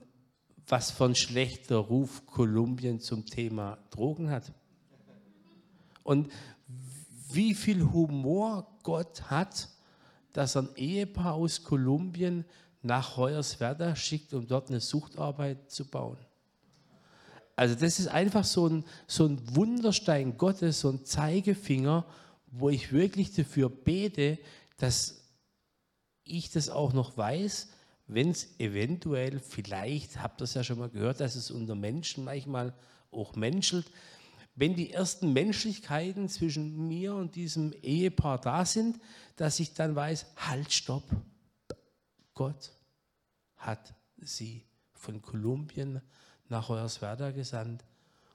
was 0.66 0.90
für 0.90 1.06
ein 1.06 1.14
schlechter 1.14 1.76
Ruf 1.76 2.26
Kolumbien 2.26 3.00
zum 3.00 3.24
Thema 3.24 3.78
Drogen 3.90 4.30
hat. 4.30 4.52
Und 6.02 6.30
wie 7.32 7.54
viel 7.54 7.90
Humor 7.90 8.66
Gott 8.82 9.30
hat, 9.30 9.68
dass 10.34 10.56
er 10.56 10.62
ein 10.62 10.76
Ehepaar 10.76 11.34
aus 11.34 11.64
Kolumbien 11.64 12.44
nach 12.82 13.16
Hoyerswerda 13.16 13.96
schickt, 13.96 14.34
um 14.34 14.46
dort 14.46 14.68
eine 14.68 14.80
Suchtarbeit 14.80 15.70
zu 15.70 15.86
bauen. 15.86 16.18
Also 17.56 17.74
das 17.74 17.98
ist 17.98 18.08
einfach 18.08 18.44
so 18.44 18.68
ein, 18.68 18.84
so 19.06 19.26
ein 19.26 19.38
Wunderstein 19.56 20.36
Gottes, 20.36 20.80
so 20.80 20.90
ein 20.90 21.04
Zeigefinger, 21.04 22.04
wo 22.56 22.68
ich 22.68 22.92
wirklich 22.92 23.34
dafür 23.34 23.68
bete, 23.68 24.38
dass 24.76 25.24
ich 26.22 26.50
das 26.50 26.68
auch 26.68 26.92
noch 26.92 27.16
weiß, 27.16 27.68
wenn 28.06 28.30
es 28.30 28.58
eventuell, 28.60 29.40
vielleicht, 29.40 30.22
habt 30.22 30.40
ihr 30.40 30.44
es 30.44 30.54
ja 30.54 30.62
schon 30.62 30.78
mal 30.78 30.90
gehört, 30.90 31.20
dass 31.20 31.34
es 31.34 31.50
unter 31.50 31.74
Menschen 31.74 32.24
manchmal 32.24 32.74
auch 33.10 33.34
menschelt, 33.34 33.90
wenn 34.54 34.76
die 34.76 34.92
ersten 34.92 35.32
Menschlichkeiten 35.32 36.28
zwischen 36.28 36.86
mir 36.86 37.14
und 37.14 37.34
diesem 37.34 37.72
Ehepaar 37.82 38.40
da 38.40 38.64
sind, 38.64 39.00
dass 39.34 39.58
ich 39.58 39.74
dann 39.74 39.96
weiß, 39.96 40.26
halt, 40.36 40.72
stopp, 40.72 41.04
Gott 42.34 42.72
hat 43.56 43.94
sie 44.18 44.64
von 44.92 45.20
Kolumbien 45.22 46.00
nach 46.48 46.68
Hoyerswerda 46.68 47.32
gesandt 47.32 47.84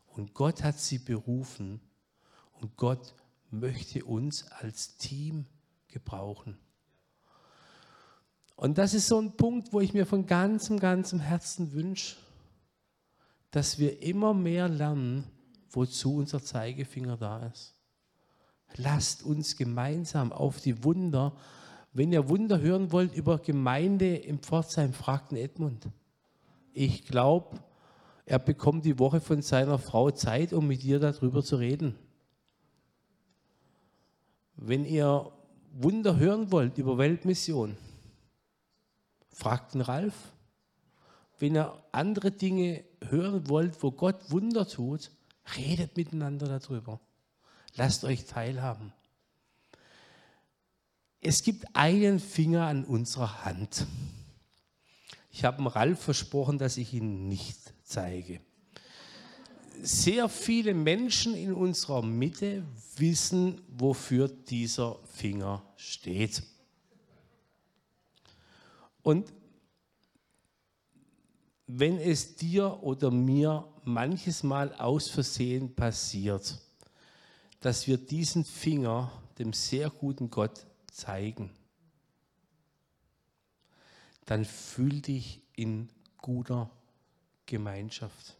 und 0.07 0.33
Gott 0.33 0.61
hat 0.63 0.77
sie 0.77 0.99
berufen 0.99 1.79
und 2.51 2.75
Gott 2.75 3.13
möchte 3.51 4.05
uns 4.05 4.49
als 4.51 4.97
Team 4.97 5.45
gebrauchen. 5.87 6.57
Und 8.55 8.77
das 8.77 8.93
ist 8.93 9.07
so 9.07 9.19
ein 9.19 9.37
Punkt, 9.37 9.71
wo 9.71 9.79
ich 9.79 9.93
mir 9.93 10.05
von 10.05 10.25
ganzem, 10.25 10.79
ganzem 10.79 11.19
Herzen 11.19 11.71
wünsche, 11.71 12.17
dass 13.51 13.79
wir 13.79 14.01
immer 14.03 14.33
mehr 14.33 14.67
lernen, 14.67 15.23
wozu 15.69 16.15
unser 16.15 16.43
Zeigefinger 16.43 17.17
da 17.17 17.45
ist. 17.47 17.73
Lasst 18.75 19.23
uns 19.23 19.55
gemeinsam 19.55 20.31
auf 20.31 20.61
die 20.61 20.83
Wunder, 20.83 21.33
wenn 21.93 22.11
ihr 22.11 22.29
Wunder 22.29 22.59
hören 22.59 22.91
wollt 22.91 23.15
über 23.15 23.39
Gemeinde 23.39 24.15
im 24.15 24.39
Pforzheim, 24.39 24.93
fragt 24.93 25.33
Edmund. 25.33 25.87
Ich 26.73 27.05
glaube, 27.05 27.59
er 28.25 28.39
bekommt 28.39 28.85
die 28.85 28.99
Woche 28.99 29.21
von 29.21 29.41
seiner 29.41 29.79
Frau 29.79 30.11
Zeit, 30.11 30.53
um 30.53 30.67
mit 30.67 30.83
dir 30.83 30.99
darüber 30.99 31.43
zu 31.43 31.55
reden. 31.55 31.95
Wenn 34.61 34.83
ihr 34.83 35.31
Wunder 35.71 36.17
hören 36.17 36.51
wollt 36.51 36.77
über 36.77 36.97
Weltmission, 36.97 37.77
fragt 39.31 39.73
den 39.73 39.79
Ralf. 39.79 40.13
Wenn 41.37 41.55
ihr 41.55 41.81
andere 41.93 42.31
Dinge 42.31 42.83
hören 43.07 43.47
wollt, 43.47 43.81
wo 43.81 43.91
Gott 43.91 44.29
Wunder 44.31 44.67
tut, 44.67 45.11
redet 45.55 45.95
miteinander 45.95 46.59
darüber. 46.59 46.99
Lasst 47.75 48.03
euch 48.03 48.25
teilhaben. 48.25 48.91
Es 51.21 51.41
gibt 51.41 51.65
einen 51.73 52.19
Finger 52.19 52.65
an 52.65 52.83
unserer 52.83 53.45
Hand. 53.45 53.87
Ich 55.31 55.45
habe 55.45 55.57
dem 55.57 55.67
Ralf 55.67 56.01
versprochen, 56.01 56.57
dass 56.57 56.75
ich 56.75 56.93
ihn 56.93 57.29
nicht 57.29 57.73
zeige. 57.83 58.41
Sehr 59.81 60.27
viele 60.27 60.73
Menschen 60.73 61.35
in 61.35 61.53
unserer 61.53 62.01
Mitte 62.01 62.63
wissen, 62.97 63.61
wofür 63.77 64.27
dieser 64.27 64.99
Finger 65.05 65.63
steht. 65.77 66.43
Und 69.03 69.31
wenn 71.67 71.97
es 71.97 72.35
dir 72.35 72.83
oder 72.83 73.11
mir 73.11 73.67
manches 73.83 74.43
Mal 74.43 74.73
aus 74.73 75.07
Versehen 75.07 75.75
passiert, 75.75 76.59
dass 77.61 77.87
wir 77.87 77.97
diesen 77.97 78.43
Finger 78.43 79.11
dem 79.37 79.53
sehr 79.53 79.89
guten 79.89 80.29
Gott 80.29 80.65
zeigen, 80.91 81.51
dann 84.25 84.45
fühl 84.45 85.01
dich 85.01 85.41
in 85.55 85.89
guter 86.17 86.69
Gemeinschaft. 87.45 88.38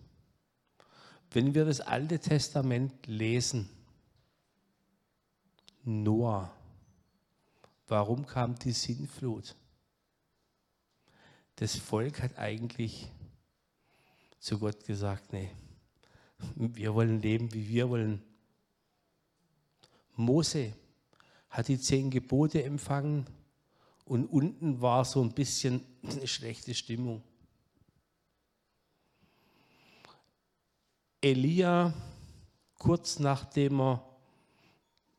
Wenn 1.31 1.53
wir 1.53 1.65
das 1.65 1.79
Alte 1.81 2.19
Testament 2.19 3.05
lesen, 3.05 3.69
Noah, 5.83 6.51
warum 7.87 8.25
kam 8.25 8.57
die 8.57 8.71
Sinnflut? 8.71 9.55
Das 11.55 11.75
Volk 11.75 12.21
hat 12.21 12.37
eigentlich 12.37 13.11
zu 14.39 14.57
Gott 14.57 14.85
gesagt, 14.85 15.33
nee, 15.33 15.51
wir 16.55 16.93
wollen 16.93 17.21
leben, 17.21 17.53
wie 17.53 17.67
wir 17.67 17.89
wollen. 17.89 18.21
Mose 20.15 20.73
hat 21.49 21.67
die 21.67 21.79
zehn 21.79 22.09
Gebote 22.09 22.63
empfangen 22.63 23.25
und 24.05 24.25
unten 24.25 24.81
war 24.81 25.05
so 25.05 25.21
ein 25.21 25.33
bisschen 25.33 25.83
eine 26.03 26.27
schlechte 26.27 26.73
Stimmung. 26.73 27.21
Elia, 31.21 31.93
kurz 32.75 33.19
nachdem 33.19 33.81
er 33.81 34.05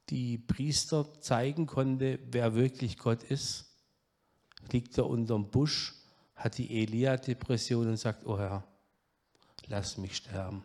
die 0.09 0.39
Priester 0.39 1.21
zeigen 1.21 1.67
konnte, 1.67 2.19
wer 2.31 2.55
wirklich 2.55 2.99
Gott 2.99 3.23
ist, 3.23 3.67
liegt 4.73 4.97
er 4.99 5.07
unterm 5.07 5.51
Busch, 5.51 5.95
hat 6.35 6.59
die 6.59 6.83
Elia-Depression 6.83 7.89
und 7.89 7.97
sagt, 7.97 8.27
oh 8.27 8.39
Herr, 8.39 8.67
lass 9.67 9.99
mich 9.99 10.17
sterben. 10.17 10.65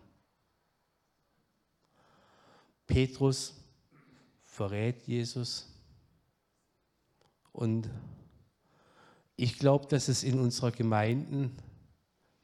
Petrus 2.88 3.54
verrät 4.46 5.06
Jesus 5.08 5.68
und 7.52 7.90
ich 9.36 9.60
glaube, 9.60 9.88
dass 9.88 10.08
es 10.08 10.24
in 10.24 10.40
unserer 10.40 10.72
Gemeinden 10.72 11.58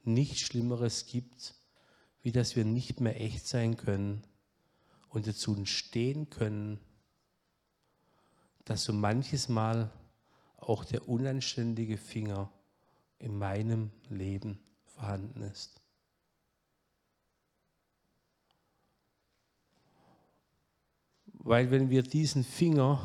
nichts 0.04 0.42
Schlimmeres 0.42 1.06
gibt, 1.06 1.54
wie 2.22 2.32
dass 2.32 2.56
wir 2.56 2.66
nicht 2.66 3.01
mehr 3.01 3.20
echt 3.20 3.48
sein 3.48 3.78
können 3.78 4.24
und 5.10 5.28
dazu 5.28 5.66
stehen 5.66 6.30
können, 6.30 6.80
dass 8.66 8.84
so 8.84 8.94
manches 8.94 9.50
Mal 9.50 9.92
auch 10.58 10.86
der 10.86 11.10
unanständige 11.10 11.98
Finger 11.98 12.51
in 13.18 13.38
meinem 13.38 13.92
Leben 14.10 14.60
vorhanden 14.86 15.42
ist. 15.42 15.82
Weil 21.44 21.72
wenn 21.72 21.90
wir 21.90 22.04
diesen 22.04 22.44
Finger 22.44 23.01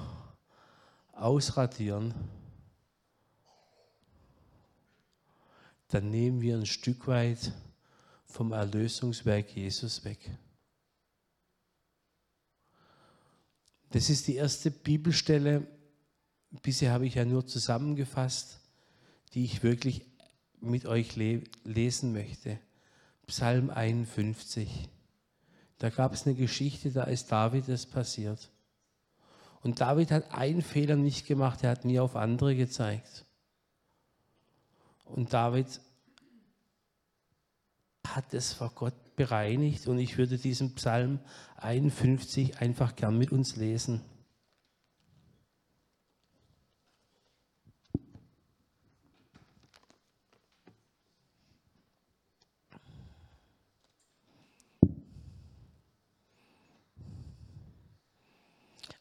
ausradieren, 1.12 2.14
dann 5.88 6.10
nehmen 6.10 6.42
wir 6.42 6.56
ein 6.56 6.66
Stück 6.66 7.06
weit 7.06 7.52
vom 8.36 8.52
Erlösungswerk 8.52 9.56
Jesus 9.56 10.04
weg. 10.04 10.30
Das 13.92 14.10
ist 14.10 14.28
die 14.28 14.34
erste 14.34 14.70
Bibelstelle, 14.70 15.66
bisher 16.62 16.92
habe 16.92 17.06
ich 17.06 17.14
ja 17.14 17.24
nur 17.24 17.46
zusammengefasst, 17.46 18.60
die 19.32 19.44
ich 19.44 19.62
wirklich 19.62 20.04
mit 20.60 20.84
euch 20.84 21.16
lesen 21.16 22.12
möchte. 22.12 22.58
Psalm 23.26 23.70
51. 23.70 24.90
Da 25.78 25.88
gab 25.88 26.12
es 26.12 26.26
eine 26.26 26.34
Geschichte, 26.34 26.90
da 26.90 27.04
ist 27.04 27.32
David 27.32 27.68
es 27.70 27.86
passiert. 27.86 28.50
Und 29.62 29.80
David 29.80 30.10
hat 30.10 30.32
einen 30.32 30.60
Fehler 30.60 30.96
nicht 30.96 31.26
gemacht, 31.26 31.64
er 31.64 31.70
hat 31.70 31.86
nie 31.86 31.98
auf 32.00 32.16
andere 32.16 32.54
gezeigt. 32.54 33.24
Und 35.06 35.32
David 35.32 35.80
hat 38.16 38.32
es 38.32 38.54
vor 38.54 38.72
Gott 38.74 38.94
bereinigt 39.14 39.86
und 39.86 39.98
ich 39.98 40.16
würde 40.16 40.38
diesen 40.38 40.74
Psalm 40.74 41.20
51 41.58 42.58
einfach 42.62 42.96
gern 42.96 43.18
mit 43.18 43.30
uns 43.30 43.56
lesen. 43.56 44.00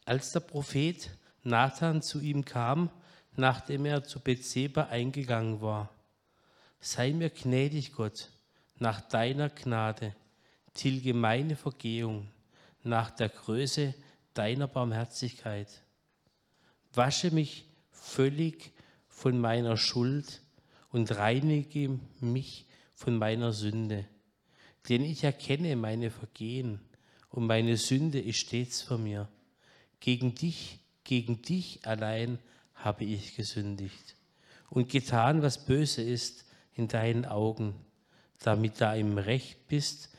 Als 0.04 0.34
der 0.34 0.42
Prophet 0.42 1.10
Nathan 1.44 2.02
zu 2.02 2.20
ihm 2.20 2.44
kam, 2.44 2.90
nachdem 3.38 3.86
er 3.86 4.04
zu 4.04 4.20
Bethseba 4.20 4.84
eingegangen 4.88 5.62
war, 5.62 5.90
sei 6.80 7.14
mir 7.14 7.30
gnädig, 7.30 7.94
Gott, 7.94 8.30
nach 8.78 9.02
deiner 9.02 9.50
Gnade, 9.50 10.16
tilge 10.74 11.14
meine 11.14 11.56
Vergehung 11.56 12.30
nach 12.84 13.10
der 13.10 13.30
Größe 13.30 13.94
deiner 14.34 14.68
Barmherzigkeit. 14.68 15.70
Wasche 16.94 17.32
mich 17.32 17.66
völlig 17.92 18.72
von 19.08 19.40
meiner 19.40 19.78
Schuld 19.78 20.42
und 20.92 21.16
reinige 21.16 22.00
mich 22.20 22.66
von 22.94 23.18
meiner 23.18 23.54
Sünde. 23.54 24.06
Denn 24.88 25.04
ich 25.04 25.24
erkenne 25.24 25.76
meine 25.76 26.12
Vergehen 26.12 26.80
und 27.30 27.48
meine 27.48 27.78
Sünde 27.78 28.20
ist 28.20 28.40
stets 28.40 28.82
vor 28.82 28.98
mir. 28.98 29.28
Gegen 30.00 30.36
dich, 30.36 30.80
gegen 31.04 31.42
dich 31.42 31.86
allein 31.88 32.38
habe 32.76 33.06
ich 33.06 33.36
gesündigt 33.36 34.16
und 34.70 34.90
getan, 34.90 35.42
was 35.42 35.66
böse 35.66 36.02
ist 36.02 36.46
in 36.74 36.88
deinen 36.88 37.26
Augen, 37.26 37.74
damit 38.40 38.82
da 38.82 38.94
im 38.96 39.18
Recht 39.18 39.68
bist, 39.68 40.10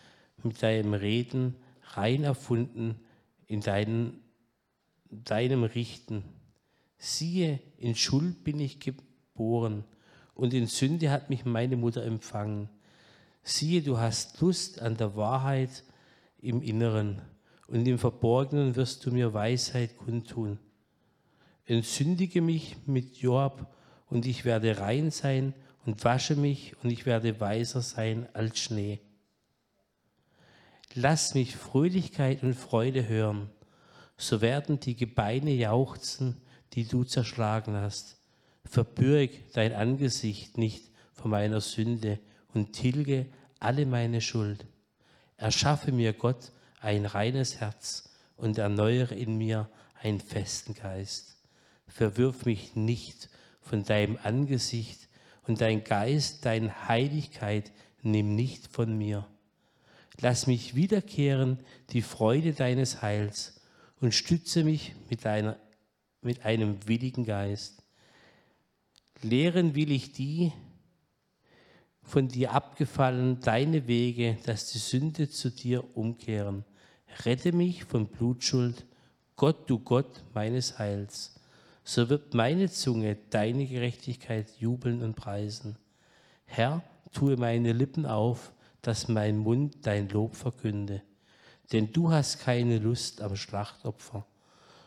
mit 0.43 0.63
deinem 0.63 0.95
Reden 0.95 1.57
rein 1.95 2.25
erfunden 2.25 2.97
in 3.47 3.61
deinen, 3.61 4.21
deinem 5.11 5.65
Richten. 5.65 6.25
Siehe, 6.99 7.61
in 7.79 7.95
Schuld 7.95 8.45
bin 8.45 8.61
ich 8.61 8.81
geboren 8.81 9.85
und 10.35 10.55
in 10.55 10.67
Sünde 10.67 11.11
hat 11.11 11.31
mich 11.31 11.45
meine 11.45 11.77
Mutter 11.77 12.03
empfangen. 12.05 12.69
Siehe, 13.43 13.83
du 13.83 13.99
hast 13.99 14.41
Lust 14.41 14.81
an 14.83 14.97
der 14.97 15.17
Wahrheit 15.17 15.85
im 16.41 16.63
Inneren 16.63 17.23
und 17.69 17.87
im 17.87 17.99
Verborgenen 17.99 18.77
wirst 18.77 19.05
du 19.07 19.13
mir 19.13 19.35
Weisheit 19.35 19.97
kundtun. 19.97 20.59
Entsündige 21.65 22.43
mich 22.43 22.77
mit 22.87 23.17
Joab 23.17 23.75
und 24.09 24.27
ich 24.27 24.45
werde 24.45 24.79
rein 24.79 25.11
sein 25.11 25.55
und 25.87 26.05
wasche 26.05 26.35
mich 26.35 26.75
und 26.83 26.91
ich 26.91 27.07
werde 27.07 27.41
weiser 27.41 27.81
sein 27.81 28.29
als 28.35 28.59
Schnee. 28.59 29.01
Lass 30.95 31.35
mich 31.35 31.57
Fröhlichkeit 31.57 32.43
und 32.43 32.55
Freude 32.55 33.09
hören, 33.09 33.51
so 34.17 34.41
werden 34.41 34.81
die 34.81 34.97
Gebeine 34.97 35.53
jauchzen, 35.53 36.41
die 36.73 36.87
du 36.87 37.05
zerschlagen 37.05 37.77
hast. 37.77 38.17
Verbürg 38.65 39.31
dein 39.53 39.73
Angesicht 39.73 40.59
nicht 40.59 40.91
vor 41.13 41.31
meiner 41.31 41.61
Sünde 41.61 42.19
und 42.53 42.73
tilge 42.73 43.27
alle 43.61 43.87
meine 43.87 44.21
Schuld. 44.21 44.67
Erschaffe 45.37 45.93
mir 45.93 46.13
Gott 46.13 46.53
ein 46.81 47.07
reines 47.07 47.61
Herz 47.61 48.11
und 48.37 48.59
erneuere 48.59 49.15
in 49.15 49.37
mir 49.39 49.69
einen 50.03 50.21
festen 50.21 50.75
Geist. 50.75 51.37
Verwirf 51.87 52.45
mich 52.45 52.75
nicht 52.75 53.29
von 53.61 53.85
deinem 53.85 54.19
Angesicht 54.23 55.09
und 55.47 55.61
dein 55.61 55.85
Geist, 55.85 56.45
deine 56.45 56.89
Heiligkeit 56.89 57.73
nimm 58.03 58.35
nicht 58.35 58.69
von 58.69 58.97
mir. 58.97 59.27
Lass 60.21 60.47
mich 60.47 60.75
wiederkehren 60.75 61.59
die 61.91 62.03
Freude 62.03 62.53
deines 62.53 63.03
Heils 63.03 63.61
und 64.01 64.15
stütze 64.15 64.65
mich 64.65 64.95
mit, 65.11 65.25
deiner, 65.25 65.59
mit 66.23 66.45
einem 66.45 66.87
willigen 66.89 67.25
Geist. 67.25 67.83
Lehren 69.23 69.75
will 69.75 69.91
ich 69.91 70.13
die, 70.13 70.53
von 72.03 72.29
dir 72.29 72.53
abgefallen, 72.53 73.41
deine 73.41 73.89
Wege, 73.89 74.39
dass 74.45 74.71
die 74.71 74.79
Sünde 74.79 75.29
zu 75.29 75.51
dir 75.51 75.85
umkehren. 75.97 76.65
Rette 77.25 77.53
mich 77.53 77.85
von 77.85 78.07
Blutschuld, 78.07 78.87
Gott, 79.35 79.69
du 79.69 79.79
Gott 79.81 80.23
meines 80.33 80.79
Heils. 80.79 81.36
So 81.87 82.09
wird 82.09 82.35
meine 82.35 82.69
Zunge 82.69 83.17
deine 83.31 83.65
Gerechtigkeit 83.65 84.51
jubeln 84.59 85.05
und 85.05 85.15
preisen. 85.15 85.79
Herr, 86.45 86.83
tue 87.13 87.37
meine 87.37 87.73
Lippen 87.73 88.07
auf, 88.07 88.53
dass 88.83 89.07
mein 89.07 89.39
Mund 89.39 89.87
dein 89.87 90.09
Lob 90.09 90.35
verkünde. 90.35 91.03
Denn 91.73 91.93
du 91.93 92.11
hast 92.11 92.41
keine 92.41 92.79
Lust 92.81 93.21
am 93.21 93.37
Schlachtopfer, 93.37 94.27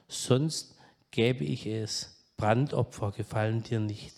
sonst 0.10 0.76
gäbe 1.12 1.46
ich 1.46 1.66
es. 1.66 2.18
Brandopfer 2.36 3.12
gefallen 3.12 3.64
dir 3.64 3.80
nicht. 3.80 4.16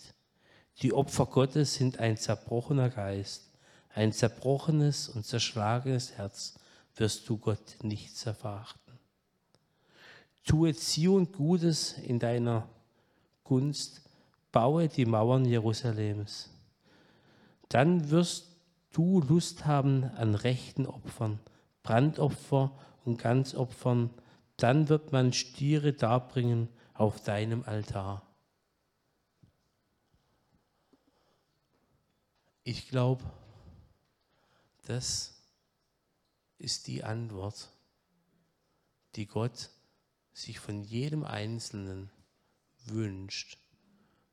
Die 0.82 0.92
Opfer 0.92 1.26
Gottes 1.26 1.74
sind 1.74 2.00
ein 2.00 2.16
zerbrochener 2.16 2.90
Geist, 2.90 3.52
ein 3.94 4.12
zerbrochenes 4.12 5.08
und 5.08 5.24
zerschlagenes 5.24 6.12
Herz 6.12 6.58
wirst 6.96 7.28
du 7.28 7.38
Gott 7.38 7.76
nicht 7.82 8.16
verachten. 8.18 8.91
Tue 10.44 10.74
Zion 10.74 11.30
Gutes 11.30 11.92
in 11.98 12.18
deiner 12.18 12.68
Gunst, 13.44 14.02
baue 14.50 14.88
die 14.88 15.06
Mauern 15.06 15.44
Jerusalems. 15.44 16.50
Dann 17.68 18.10
wirst 18.10 18.48
du 18.92 19.20
Lust 19.20 19.64
haben 19.64 20.04
an 20.16 20.34
rechten 20.34 20.86
Opfern, 20.86 21.38
Brandopfer 21.82 22.72
und 23.04 23.18
Ganzopfern. 23.18 24.10
Dann 24.56 24.88
wird 24.88 25.12
man 25.12 25.32
Stiere 25.32 25.92
darbringen 25.92 26.68
auf 26.94 27.22
deinem 27.22 27.64
Altar. 27.64 28.22
Ich 32.64 32.88
glaube, 32.88 33.24
das 34.86 35.34
ist 36.58 36.86
die 36.86 37.02
Antwort, 37.02 37.70
die 39.16 39.26
Gott 39.26 39.70
sich 40.32 40.58
von 40.58 40.82
jedem 40.82 41.24
Einzelnen 41.24 42.10
wünscht, 42.86 43.58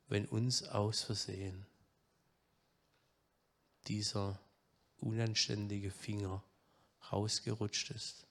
wenn 0.07 0.25
uns 0.25 0.63
aus 0.63 1.03
Versehen 1.03 1.65
dieser 3.87 4.39
unanständige 4.97 5.91
Finger 5.91 6.43
rausgerutscht 7.11 7.91
ist. 7.91 8.27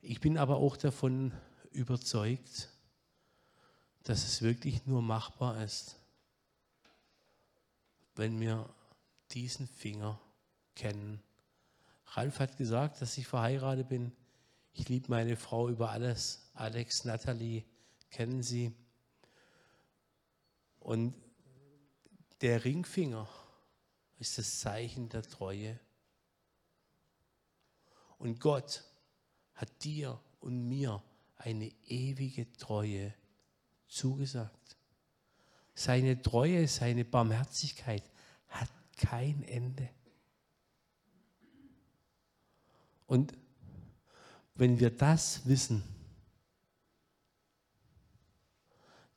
Ich 0.00 0.20
bin 0.20 0.36
aber 0.36 0.56
auch 0.56 0.76
davon 0.76 1.32
überzeugt, 1.70 2.68
dass 4.02 4.24
es 4.24 4.42
wirklich 4.42 4.84
nur 4.84 5.00
machbar 5.00 5.64
ist, 5.64 5.96
wenn 8.14 8.38
wir 8.38 8.68
diesen 9.30 9.66
Finger 9.66 10.20
kennen. 10.74 11.22
Ralf 12.16 12.38
hat 12.38 12.56
gesagt, 12.56 13.00
dass 13.00 13.18
ich 13.18 13.26
verheiratet 13.26 13.88
bin. 13.88 14.12
Ich 14.72 14.88
liebe 14.88 15.10
meine 15.10 15.36
Frau 15.36 15.68
über 15.68 15.90
alles. 15.90 16.50
Alex, 16.54 17.04
Natalie 17.04 17.64
kennen 18.10 18.42
sie. 18.42 18.72
Und 20.78 21.14
der 22.40 22.64
Ringfinger 22.64 23.28
ist 24.18 24.38
das 24.38 24.60
Zeichen 24.60 25.08
der 25.08 25.22
Treue. 25.22 25.78
Und 28.18 28.40
Gott 28.40 28.84
hat 29.54 29.84
dir 29.84 30.20
und 30.40 30.68
mir 30.68 31.02
eine 31.36 31.72
ewige 31.86 32.52
Treue 32.52 33.12
zugesagt. 33.88 34.76
Seine 35.74 36.20
Treue, 36.22 36.68
seine 36.68 37.04
Barmherzigkeit 37.04 38.08
hat 38.48 38.70
kein 38.96 39.42
Ende. 39.42 39.90
Und 43.06 43.32
wenn 44.54 44.78
wir 44.78 44.90
das 44.90 45.46
wissen, 45.46 45.82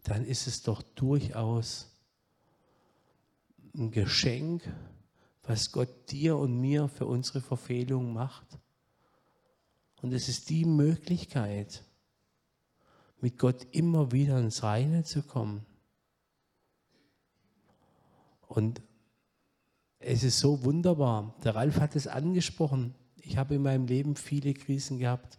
dann 0.03 0.25
ist 0.25 0.47
es 0.47 0.63
doch 0.63 0.81
durchaus 0.81 1.91
ein 3.75 3.91
Geschenk, 3.91 4.63
was 5.43 5.71
Gott 5.71 6.11
dir 6.11 6.37
und 6.37 6.59
mir 6.59 6.87
für 6.87 7.05
unsere 7.05 7.41
Verfehlung 7.41 8.13
macht. 8.13 8.57
Und 10.01 10.13
es 10.13 10.29
ist 10.29 10.49
die 10.49 10.65
Möglichkeit, 10.65 11.83
mit 13.19 13.37
Gott 13.37 13.67
immer 13.71 14.11
wieder 14.11 14.39
ins 14.39 14.63
Reine 14.63 15.03
zu 15.03 15.23
kommen. 15.23 15.65
Und 18.47 18.81
es 19.99 20.23
ist 20.23 20.39
so 20.39 20.63
wunderbar. 20.63 21.35
Der 21.43 21.55
Ralf 21.55 21.79
hat 21.79 21.95
es 21.95 22.07
angesprochen. 22.07 22.93
Ich 23.27 23.35
habe 23.35 23.55
in 23.55 23.61
meinem 23.61 23.87
Leben 23.87 24.15
viele 24.15 24.53
Krisen 24.53 24.99
gehabt. 24.99 25.37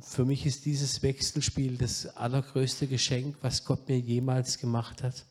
Für 0.00 0.24
mich 0.24 0.46
ist 0.46 0.64
dieses 0.64 1.02
Wechselspiel 1.02 1.76
das 1.78 2.06
allergrößte 2.06 2.86
Geschenk, 2.86 3.36
was 3.40 3.64
Gott 3.64 3.88
mir 3.88 3.98
jemals 3.98 4.58
gemacht 4.58 5.02
hat. 5.02 5.26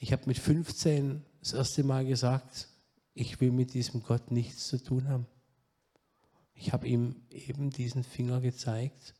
Ich 0.00 0.12
habe 0.12 0.24
mit 0.26 0.38
15 0.38 1.24
das 1.40 1.54
erste 1.54 1.82
Mal 1.82 2.04
gesagt, 2.04 2.68
ich 3.14 3.40
will 3.40 3.52
mit 3.52 3.72
diesem 3.72 4.02
Gott 4.02 4.30
nichts 4.30 4.68
zu 4.68 4.76
tun 4.76 5.08
haben. 5.08 5.26
Ich 6.54 6.74
habe 6.74 6.86
ihm 6.86 7.16
eben 7.30 7.70
diesen 7.70 8.04
Finger 8.04 8.42
gezeigt. 8.42 9.14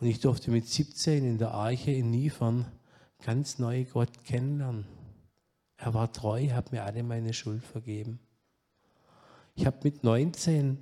Und 0.00 0.08
ich 0.08 0.18
durfte 0.18 0.50
mit 0.50 0.66
17 0.66 1.24
in 1.24 1.38
der 1.38 1.52
Arche 1.52 1.92
in 1.92 2.10
Niefern 2.10 2.66
ganz 3.24 3.60
neu 3.60 3.84
Gott 3.84 4.24
kennenlernen. 4.24 4.84
Er 5.82 5.94
war 5.94 6.12
treu, 6.12 6.48
hat 6.50 6.70
mir 6.70 6.84
alle 6.84 7.02
meine 7.02 7.34
Schuld 7.34 7.64
vergeben. 7.64 8.20
Ich 9.56 9.66
habe 9.66 9.78
mit 9.82 10.04
19 10.04 10.78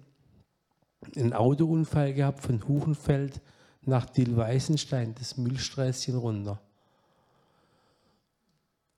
einen 1.17 1.33
Autounfall 1.33 2.13
gehabt 2.13 2.41
von 2.41 2.69
Huchenfeld 2.69 3.41
nach 3.81 4.05
Dillweißenstein, 4.05 5.15
das 5.15 5.39
Müllsträßchen 5.39 6.19
runter. 6.19 6.61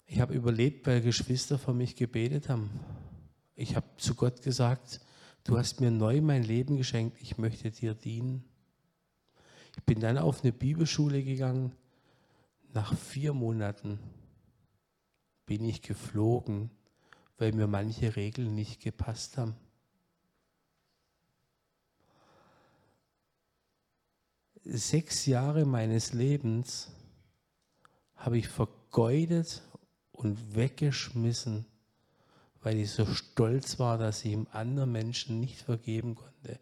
Ich 0.07 0.21
habe 0.21 0.35
überlebt, 0.35 0.89
weil 0.89 1.03
Geschwister 1.03 1.57
für 1.57 1.73
mich 1.73 1.95
gebetet 1.95 2.49
haben. 2.49 2.69
Ich 3.55 3.77
habe 3.77 3.87
zu 3.97 4.17
Gott 4.17 4.43
gesagt, 4.43 5.01
du 5.45 5.57
hast 5.57 5.81
mir 5.81 5.93
neu 5.93 6.21
mein 6.21 6.43
Leben 6.43 6.79
geschenkt, 6.79 7.17
ich 7.21 7.39
möchte 7.39 7.71
dir 7.71 7.95
dienen. 7.95 8.43
Ich 9.77 9.85
bin 9.85 10.01
dann 10.01 10.19
auf 10.19 10.43
eine 10.43 10.53
Bibelschule 10.53 11.23
gegangen. 11.23 11.71
Nach 12.75 12.93
vier 12.93 13.33
Monaten 13.35 14.01
bin 15.47 15.65
ich 15.65 15.83
geflogen, 15.83 16.71
weil 17.39 17.53
mir 17.53 17.67
manche 17.67 18.17
Regeln 18.17 18.55
nicht 18.55 18.81
gepasst 18.81 19.37
haben. 19.39 19.57
Sechs 24.65 25.27
Jahre 25.27 25.65
meines 25.65 26.13
Lebens 26.13 26.93
habe 28.15 28.39
ich 28.39 28.47
vergeudet 28.47 29.63
und 30.13 30.55
weggeschmissen, 30.55 31.67
weil 32.63 32.79
ich 32.79 32.93
so 32.93 33.05
stolz 33.07 33.81
war, 33.81 33.99
dass 33.99 34.25
ich 34.25 34.33
ihm 34.33 34.47
anderen 34.53 34.93
Menschen 34.93 35.41
nicht 35.41 35.61
vergeben 35.61 36.15
konnte 36.15 36.61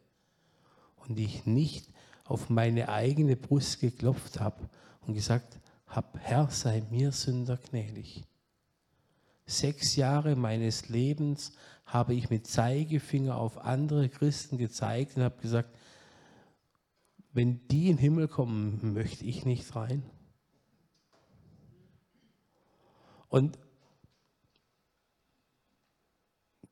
und 0.96 1.18
ich 1.18 1.44
nicht 1.44 1.90
auf 2.24 2.48
meine 2.48 2.88
eigene 2.88 3.36
Brust 3.36 3.80
geklopft 3.80 4.40
habe 4.40 4.70
und 5.06 5.12
gesagt 5.12 5.58
habe, 5.86 6.18
Herr, 6.20 6.48
sei 6.48 6.82
mir 6.90 7.12
Sünder 7.12 7.58
gnädig. 7.58 8.24
Sechs 9.50 9.96
Jahre 9.96 10.36
meines 10.36 10.90
Lebens 10.90 11.50
habe 11.84 12.14
ich 12.14 12.30
mit 12.30 12.46
Zeigefinger 12.46 13.34
auf 13.34 13.58
andere 13.58 14.08
Christen 14.08 14.58
gezeigt 14.58 15.16
und 15.16 15.24
habe 15.24 15.42
gesagt, 15.42 15.76
wenn 17.32 17.66
die 17.66 17.88
in 17.88 17.96
den 17.96 17.98
Himmel 17.98 18.28
kommen, 18.28 18.94
möchte 18.94 19.24
ich 19.24 19.44
nicht 19.44 19.74
rein. 19.74 20.08
Und 23.28 23.58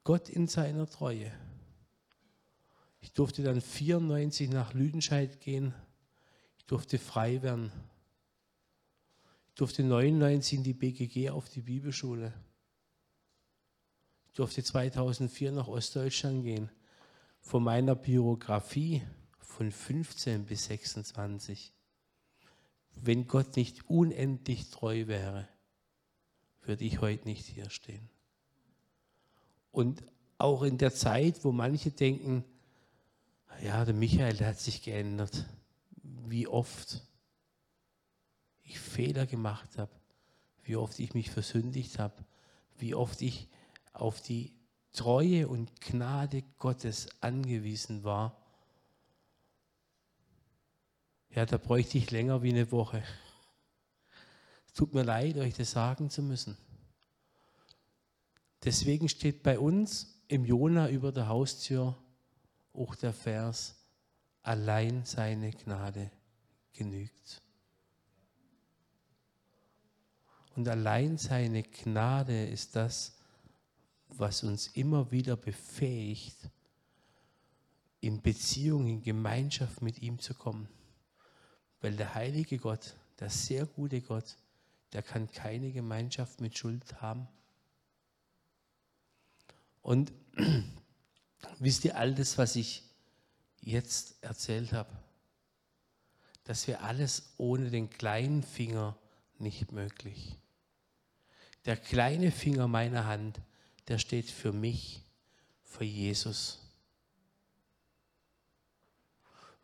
Gott 0.05 0.29
in 0.29 0.47
seiner 0.47 0.87
Treue. 0.87 1.33
Ich 3.01 3.13
durfte 3.13 3.43
dann 3.43 3.61
94 3.61 4.51
nach 4.51 4.73
Lüdenscheid 4.73 5.41
gehen. 5.41 5.75
Ich 6.59 6.65
durfte 6.67 6.99
frei 6.99 7.43
werden. 7.43 7.73
Ich 9.49 9.55
durfte 9.57 9.83
99 9.83 10.59
in 10.59 10.63
die 10.63 10.75
BGG 10.75 11.31
auf 11.31 11.49
die 11.49 11.63
Bibelschule. 11.63 12.33
Ich 14.29 14.35
durfte 14.35 14.63
2004 14.63 15.53
nach 15.53 15.69
Ostdeutschland 15.69 16.45
gehen. 16.45 16.71
Von 17.41 17.65
meiner 17.65 17.95
Biografie 17.95 19.03
von 19.41 19.73
15 19.73 20.45
bis 20.45 20.67
26. 20.67 21.73
Wenn 22.95 23.27
Gott 23.27 23.57
nicht 23.57 23.89
unendlich 23.89 24.71
treu 24.71 25.07
wäre, 25.07 25.49
würde 26.63 26.85
ich 26.85 27.01
heute 27.01 27.27
nicht 27.27 27.47
hier 27.47 27.71
stehen. 27.71 28.09
Und 29.73 30.05
auch 30.37 30.63
in 30.63 30.79
der 30.79 30.95
Zeit, 30.95 31.45
wo 31.45 31.53
manche 31.53 31.91
denken, 31.91 32.45
ja, 33.63 33.85
der 33.85 33.95
Michael 33.95 34.37
der 34.37 34.49
hat 34.49 34.61
sich 34.61 34.83
geändert, 34.83 35.47
wie 36.03 36.47
oft 36.47 37.03
ich 38.63 38.79
Fehler 38.79 39.27
gemacht 39.27 39.79
habe, 39.79 39.91
wie 40.63 40.77
oft 40.77 40.99
ich 40.99 41.15
mich 41.15 41.31
versündigt 41.31 41.99
habe, 41.99 42.25
wie 42.77 42.95
oft 42.95 43.23
ich 43.23 43.49
auf 43.93 44.21
die 44.21 44.53
Treue 44.93 45.49
und 45.49 45.81
Gnade 45.81 46.43
Gottes 46.59 47.09
angewiesen 47.21 48.05
war, 48.05 48.37
ja, 51.31 51.47
da 51.47 51.59
bräuchte 51.59 51.99
ich 51.99 52.11
länger 52.11 52.43
wie 52.43 52.51
eine 52.51 52.73
Woche. 52.73 53.03
Es 54.67 54.73
tut 54.73 54.95
mir 54.95 55.03
leid, 55.03 55.37
euch 55.37 55.55
das 55.55 55.71
sagen 55.71 56.11
zu 56.11 56.23
müssen. 56.23 56.57
Deswegen 58.65 59.09
steht 59.09 59.43
bei 59.43 59.59
uns 59.59 60.21
im 60.27 60.45
Jona 60.45 60.89
über 60.89 61.13
der 61.13 61.29
Haustür 61.29 61.97
auch 62.73 62.95
der 62.95 63.13
Vers, 63.13 63.77
allein 64.43 65.05
seine 65.05 65.53
Gnade 65.53 66.11
genügt. 66.73 67.43
Und 70.57 70.69
allein 70.69 71.19
seine 71.19 71.63
Gnade 71.63 72.47
ist 72.47 72.75
das, 72.75 73.18
was 74.11 74.43
uns 74.43 74.69
immer 74.69 75.11
wieder 75.11 75.37
befähigt, 75.37 76.37
in 78.01 78.23
Beziehung, 78.23 78.87
in 78.87 79.03
Gemeinschaft 79.03 79.83
mit 79.83 80.01
ihm 80.03 80.19
zu 80.19 80.35
kommen. 80.35 80.69
Weil 81.81 81.97
der 81.97 82.15
heilige 82.15 82.59
Gott, 82.59 82.95
der 83.19 83.31
sehr 83.31 83.67
gute 83.67 84.01
Gott, 84.01 84.37
der 84.93 85.03
kann 85.03 85.31
keine 85.31 85.73
Gemeinschaft 85.73 86.41
mit 86.41 86.57
Schuld 86.57 87.01
haben. 87.01 87.29
Und 89.83 90.13
wisst 91.59 91.85
ihr 91.85 91.97
all 91.97 92.15
das, 92.15 92.39
was 92.39 92.57
ich 92.57 92.83
jetzt 93.61 94.23
erzählt 94.23 94.73
habe? 94.73 94.91
Das 96.45 96.67
wäre 96.67 96.81
alles 96.81 97.35
ohne 97.37 97.71
den 97.71 97.91
kleinen 97.91 98.43
Finger 98.43 98.97
nicht 99.39 99.73
möglich. 99.73 100.37
Der 101.67 101.77
kleine 101.77 102.31
Finger 102.31 102.69
meiner 102.69 103.05
Hand, 103.05 103.41
der 103.89 103.99
steht 103.99 104.31
für 104.31 104.53
mich, 104.53 105.03
für 105.63 105.85
Jesus. 105.85 106.61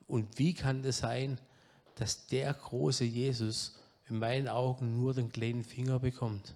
Und 0.06 0.38
wie 0.38 0.54
kann 0.54 0.82
das 0.82 0.98
sein, 0.98 1.38
dass 1.96 2.26
der 2.26 2.52
große 2.52 3.04
Jesus 3.04 3.78
in 4.08 4.18
meinen 4.18 4.48
Augen 4.48 4.96
nur 4.96 5.14
den 5.14 5.30
kleinen 5.30 5.64
Finger 5.64 5.98
bekommt? 5.98 6.54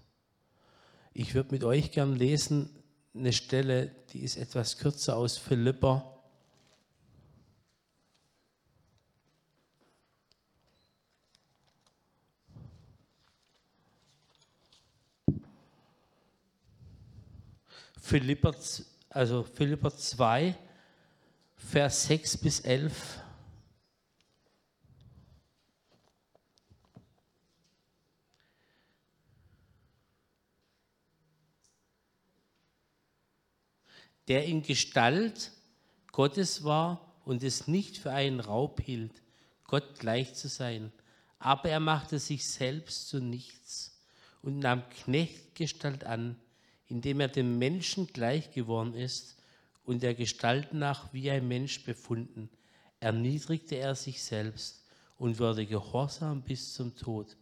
Ich 1.13 1.35
würde 1.35 1.53
mit 1.53 1.65
euch 1.65 1.93
gern 1.93 2.15
lesen 2.15 2.71
eine 3.15 3.33
Stelle, 3.33 3.91
die 4.13 4.21
ist 4.21 4.37
etwas 4.37 4.79
kürzer 4.79 5.17
aus 5.17 5.37
Philippa. 5.37 6.18
Philipper, 18.01 18.55
also 19.11 19.43
Philipper 19.43 19.95
2, 19.95 20.57
Vers 21.57 22.07
6 22.07 22.37
bis 22.39 22.61
11. 22.61 23.23
der 34.29 34.45
in 34.45 34.63
Gestalt 34.63 35.53
Gottes 36.13 36.63
war 36.63 37.15
und 37.25 37.43
es 37.43 37.67
nicht 37.67 37.97
für 37.97 38.13
einen 38.13 38.41
Raub 38.41 38.81
hielt, 38.81 39.23
Gott 39.65 39.99
gleich 39.99 40.35
zu 40.35 40.49
sein. 40.49 40.93
Aber 41.39 41.71
er 41.71 41.81
machte 41.81 42.19
sich 42.19 42.47
selbst 42.47 43.09
zu 43.09 43.21
nichts 43.21 43.99
und 44.43 44.59
nahm 44.59 44.89
Knechtgestalt 44.91 46.05
an, 46.05 46.37
indem 46.89 47.21
er 47.21 47.29
dem 47.29 47.59
Menschen 47.59 48.07
gleich 48.07 48.51
geworden 48.53 48.95
ist 48.95 49.37
und 49.85 50.03
der 50.03 50.15
Gestalt 50.15 50.73
nach 50.73 51.13
wie 51.13 51.31
ein 51.31 51.47
Mensch 51.47 51.85
befunden, 51.85 52.49
erniedrigte 53.01 53.77
er 53.77 53.95
sich 53.95 54.23
selbst 54.23 54.85
und 55.19 55.39
wurde 55.39 55.67
gehorsam 55.67 56.43
bis 56.43 56.75
zum 56.75 56.97
Tod, 56.97 57.37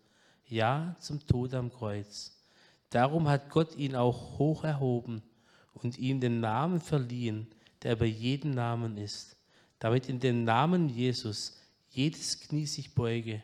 ja 0.46 0.96
zum 1.00 1.24
Tod 1.26 1.54
am 1.54 1.72
Kreuz. 1.72 2.37
Darum 2.90 3.28
hat 3.28 3.50
Gott 3.50 3.76
ihn 3.76 3.94
auch 3.94 4.38
hoch 4.38 4.64
erhoben 4.64 5.22
und 5.74 5.98
ihm 5.98 6.20
den 6.20 6.40
Namen 6.40 6.80
verliehen, 6.80 7.46
der 7.82 7.92
über 7.92 8.06
jeden 8.06 8.52
Namen 8.52 8.96
ist, 8.96 9.37
damit 9.78 10.09
in 10.09 10.20
den 10.20 10.44
Namen 10.44 10.88
Jesus 10.88 11.59
jedes 11.90 12.40
Knie 12.40 12.66
sich 12.66 12.94
beuge, 12.94 13.42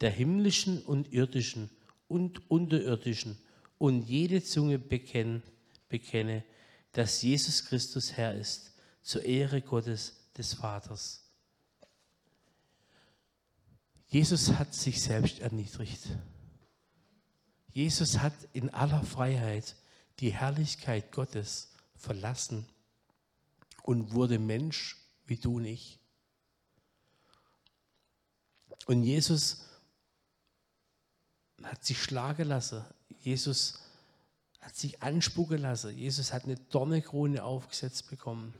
der 0.00 0.10
himmlischen 0.10 0.82
und 0.82 1.12
irdischen 1.12 1.70
und 2.06 2.50
unterirdischen 2.50 3.38
und 3.78 4.02
jede 4.02 4.42
Zunge 4.42 4.78
bekenne, 4.78 5.42
bekenne, 5.88 6.44
dass 6.92 7.22
Jesus 7.22 7.64
Christus 7.64 8.12
Herr 8.12 8.34
ist, 8.34 8.72
zur 9.02 9.24
Ehre 9.24 9.62
Gottes 9.62 10.30
des 10.36 10.54
Vaters. 10.54 11.24
Jesus 14.08 14.52
hat 14.52 14.74
sich 14.74 15.02
selbst 15.02 15.38
erniedrigt. 15.40 16.08
Jesus 17.72 18.18
hat 18.18 18.34
in 18.52 18.70
aller 18.70 19.04
Freiheit 19.04 19.76
die 20.20 20.32
Herrlichkeit 20.32 21.12
Gottes 21.12 21.72
verlassen 21.94 22.66
und 23.82 24.12
wurde 24.12 24.38
Mensch 24.38 24.96
wie 25.26 25.36
du 25.36 25.56
und 25.56 25.66
ich. 25.66 25.98
Und 28.86 29.04
Jesus 29.04 29.64
hat 31.62 31.84
sich 31.84 32.02
schlagen 32.02 32.48
lassen. 32.48 32.84
Jesus 33.20 33.80
hat 34.60 34.76
sich 34.76 35.02
anspucken 35.02 35.58
lassen. 35.58 35.96
Jesus 35.96 36.32
hat 36.32 36.44
eine 36.44 36.56
Dornekrone 36.56 37.42
aufgesetzt 37.42 38.10
bekommen. 38.10 38.54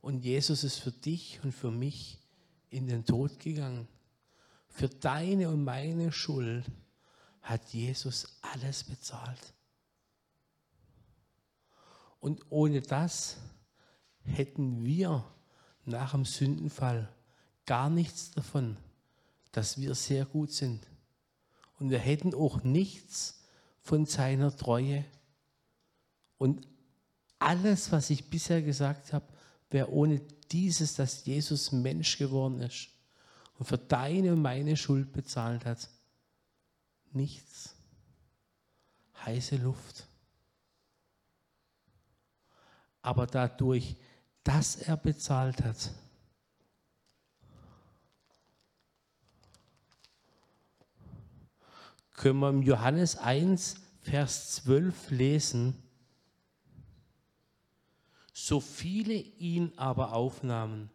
Und 0.00 0.24
Jesus 0.24 0.64
ist 0.64 0.78
für 0.78 0.92
dich 0.92 1.40
und 1.42 1.52
für 1.52 1.70
mich 1.70 2.18
in 2.70 2.86
den 2.86 3.04
Tod 3.04 3.38
gegangen. 3.38 3.88
Für 4.68 4.88
deine 4.88 5.48
und 5.48 5.64
meine 5.64 6.12
Schuld 6.12 6.66
hat 7.42 7.72
Jesus 7.72 8.38
alles 8.42 8.84
bezahlt. 8.84 9.54
Und 12.20 12.44
ohne 12.50 12.80
das 12.80 13.36
hätten 14.22 14.84
wir 14.84 15.24
nach 15.84 16.12
dem 16.12 16.24
Sündenfall 16.24 17.08
gar 17.66 17.90
nichts 17.90 18.30
davon, 18.30 18.76
dass 19.52 19.78
wir 19.78 19.94
sehr 19.94 20.24
gut 20.24 20.50
sind. 20.50 20.86
Und 21.78 21.90
wir 21.90 21.98
hätten 21.98 22.34
auch 22.34 22.62
nichts 22.62 23.43
von 23.84 24.06
seiner 24.06 24.54
Treue. 24.56 25.04
Und 26.38 26.66
alles, 27.38 27.92
was 27.92 28.10
ich 28.10 28.28
bisher 28.30 28.62
gesagt 28.62 29.12
habe, 29.12 29.26
wäre 29.70 29.90
ohne 29.90 30.20
dieses, 30.50 30.94
dass 30.94 31.24
Jesus 31.24 31.70
Mensch 31.70 32.18
geworden 32.18 32.60
ist 32.60 32.88
und 33.58 33.66
für 33.66 33.78
deine 33.78 34.32
und 34.32 34.42
meine 34.42 34.76
Schuld 34.76 35.12
bezahlt 35.12 35.64
hat, 35.64 35.88
nichts. 37.12 37.74
Heiße 39.24 39.56
Luft. 39.56 40.06
Aber 43.02 43.26
dadurch, 43.26 43.96
dass 44.42 44.76
er 44.76 44.96
bezahlt 44.96 45.62
hat, 45.62 45.90
können 52.14 52.38
wir 52.40 52.48
im 52.48 52.62
Johannes 52.62 53.16
1, 53.16 53.76
Vers 54.00 54.56
12 54.56 55.10
lesen, 55.10 55.82
so 58.32 58.60
viele 58.60 59.14
ihn 59.14 59.72
aber 59.76 60.12
aufnahmen, 60.12 60.90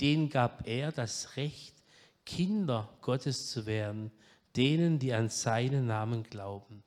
denen 0.00 0.28
gab 0.30 0.66
er 0.66 0.90
das 0.92 1.36
Recht, 1.36 1.74
Kinder 2.24 2.88
Gottes 3.02 3.50
zu 3.50 3.66
werden, 3.66 4.10
denen, 4.56 4.98
die 4.98 5.12
an 5.12 5.28
seinen 5.28 5.86
Namen 5.86 6.22
glauben. 6.24 6.82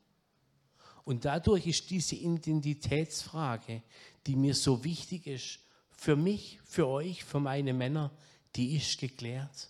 Und 1.03 1.25
dadurch 1.25 1.65
ist 1.67 1.89
diese 1.89 2.15
Identitätsfrage, 2.15 3.81
die 4.27 4.35
mir 4.35 4.53
so 4.53 4.83
wichtig 4.83 5.27
ist, 5.27 5.59
für 5.89 6.15
mich, 6.15 6.59
für 6.63 6.87
euch, 6.87 7.23
für 7.23 7.39
meine 7.39 7.73
Männer, 7.73 8.11
die 8.55 8.75
ist 8.75 8.99
geklärt. 8.99 9.69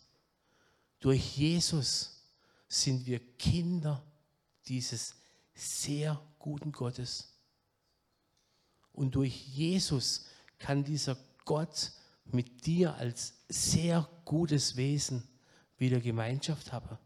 Durch 0.99 1.37
Jesus 1.37 2.20
sind 2.71 3.05
wir 3.05 3.19
Kinder 3.37 4.01
dieses 4.67 5.15
sehr 5.53 6.21
guten 6.39 6.71
Gottes. 6.71 7.37
Und 8.93 9.15
durch 9.15 9.47
Jesus 9.47 10.27
kann 10.57 10.85
dieser 10.85 11.17
Gott 11.43 11.91
mit 12.23 12.65
dir 12.65 12.95
als 12.95 13.33
sehr 13.49 14.07
gutes 14.23 14.77
Wesen 14.77 15.27
wieder 15.77 15.99
Gemeinschaft 15.99 16.71
haben. 16.71 16.97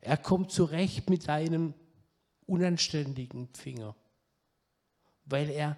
Er 0.00 0.16
kommt 0.16 0.50
zurecht 0.50 1.08
mit 1.08 1.28
deinem 1.28 1.74
unanständigen 2.46 3.48
Finger, 3.54 3.94
weil 5.26 5.50
er 5.50 5.76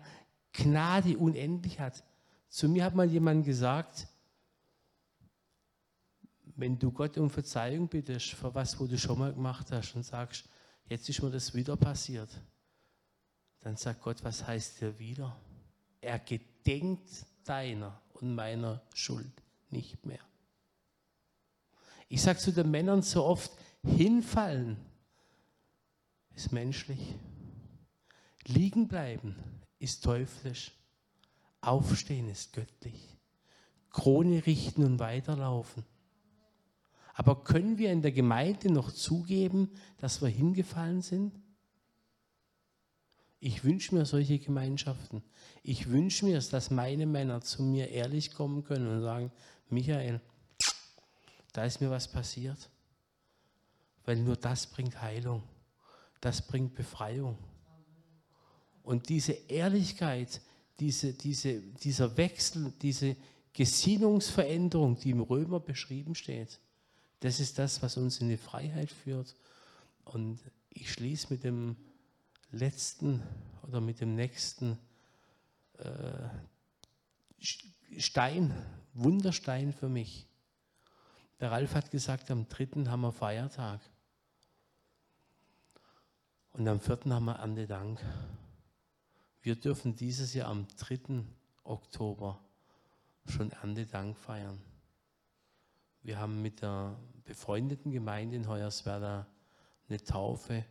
Gnade 0.53 1.19
unendlich 1.19 1.79
hat. 1.79 2.05
Zu 2.49 2.71
mir 2.71 2.85
hat 2.85 2.95
mal 2.95 3.11
jemand 3.11 3.45
gesagt, 3.45 4.09
wenn 6.61 6.79
du 6.79 6.93
Gott 6.93 7.19
um 7.19 7.31
Verzeihung 7.31 7.89
bittest 7.89 8.31
für 8.31 8.55
was, 8.55 8.79
wo 8.79 8.87
du 8.87 8.99
schon 8.99 9.19
mal 9.19 9.33
gemacht 9.33 9.73
hast 9.73 9.95
und 9.97 10.05
sagst, 10.05 10.45
jetzt 10.89 11.09
ist 11.09 11.23
mir 11.23 11.31
das 11.31 11.55
wieder 11.55 11.77
passiert, 11.77 12.31
dann 13.61 13.77
sagt 13.77 14.03
Gott, 14.03 14.23
was 14.23 14.47
heißt 14.47 14.81
dir 14.81 14.99
wieder? 14.99 15.37
er 16.01 16.19
gedenkt 16.19 17.27
deiner 17.45 18.01
und 18.15 18.35
meiner 18.35 18.83
Schuld 18.95 19.33
nicht 19.71 20.05
mehr. 20.07 20.21
Ich 22.09 22.23
sage 22.23 22.39
zu 22.39 22.53
den 22.53 22.71
Männern 22.71 23.03
so 23.03 23.25
oft, 23.25 23.53
hinfallen 23.85 24.77
ist 26.35 26.53
menschlich. 26.53 27.15
Liegen 28.47 28.89
bleiben 28.89 29.37
ist 29.79 30.03
teuflisch. 30.03 30.73
Aufstehen 31.61 32.29
ist 32.29 32.53
göttlich. 32.53 33.17
Krone 33.91 34.45
richten 34.47 34.85
und 34.85 34.99
weiterlaufen. 34.99 35.85
Aber 37.15 37.43
können 37.43 37.79
wir 37.79 37.93
in 37.93 38.03
der 38.03 38.13
Gemeinde 38.13 38.71
noch 38.71 38.93
zugeben, 38.93 39.71
dass 39.99 40.23
wir 40.23 40.29
hingefallen 40.29 41.03
sind? 41.03 41.33
Ich 43.41 43.65
wünsche 43.65 43.95
mir 43.95 44.05
solche 44.05 44.39
Gemeinschaften. 44.39 45.23
Ich 45.63 45.89
wünsche 45.89 46.27
mir, 46.27 46.41
dass 46.41 46.71
meine 46.71 47.07
Männer 47.07 47.41
zu 47.41 47.63
mir 47.63 47.89
ehrlich 47.89 48.33
kommen 48.33 48.65
können 48.65 48.87
und 48.87 49.01
sagen, 49.01 49.33
Michael, 49.71 50.21
da 51.53 51.65
ist 51.65 51.81
mir 51.81 51.91
was 51.91 52.07
passiert. 52.09 52.69
Weil 54.05 54.17
nur 54.17 54.37
das 54.37 54.67
bringt 54.67 55.01
Heilung. 55.01 55.43
Das 56.21 56.47
bringt 56.47 56.75
Befreiung. 56.75 57.39
Und 58.83 59.09
diese 59.09 59.33
Ehrlichkeit, 59.33 60.41
diese, 60.79 61.13
diese, 61.15 61.61
dieser 61.61 62.17
Wechsel, 62.17 62.73
diese 62.83 63.17
Gesinnungsveränderung, 63.53 64.99
die 64.99 65.11
im 65.11 65.21
Römer 65.21 65.61
beschrieben 65.61 66.15
steht, 66.15 66.59
das 67.21 67.41
ist 67.41 67.59
das, 67.59 67.83
was 67.83 67.97
uns 67.97 68.21
in 68.21 68.29
die 68.29 68.37
Freiheit 68.37 68.91
führt. 68.91 69.35
Und 70.05 70.41
ich 70.71 70.93
schließe 70.93 71.29
mit 71.31 71.45
dem 71.45 71.77
letzten 72.51 73.23
oder 73.63 73.81
mit 73.81 74.01
dem 74.01 74.15
nächsten 74.15 74.79
äh, 75.79 76.29
Stein, 77.99 78.55
Wunderstein 78.95 79.73
für 79.73 79.89
mich. 79.89 80.27
Der 81.41 81.51
Ralf 81.51 81.75
hat 81.75 81.91
gesagt, 81.91 82.31
am 82.31 82.49
dritten 82.49 82.91
haben 82.91 83.01
wir 83.01 83.13
Feiertag. 83.13 83.81
Und 86.53 86.69
am 86.69 86.81
vierten 86.81 87.13
haben 87.13 87.27
wir 87.27 87.37
Erntedank. 87.37 88.01
Wir 89.43 89.57
dürfen 89.57 89.97
dieses 89.97 90.35
Jahr 90.35 90.49
am 90.49 90.67
3. 90.77 91.25
Oktober 91.65 92.39
schon 93.27 93.51
Erntedank 93.53 94.17
feiern. 94.19 94.61
Wir 96.03 96.19
haben 96.19 96.43
mit 96.43 96.63
der 96.63 96.97
befreundeten 97.25 97.93
Gemeinde 97.93 98.37
in 98.37 98.49
Hoyerswerda 98.49 99.27
eine 99.89 100.03
Taufe 100.03 100.65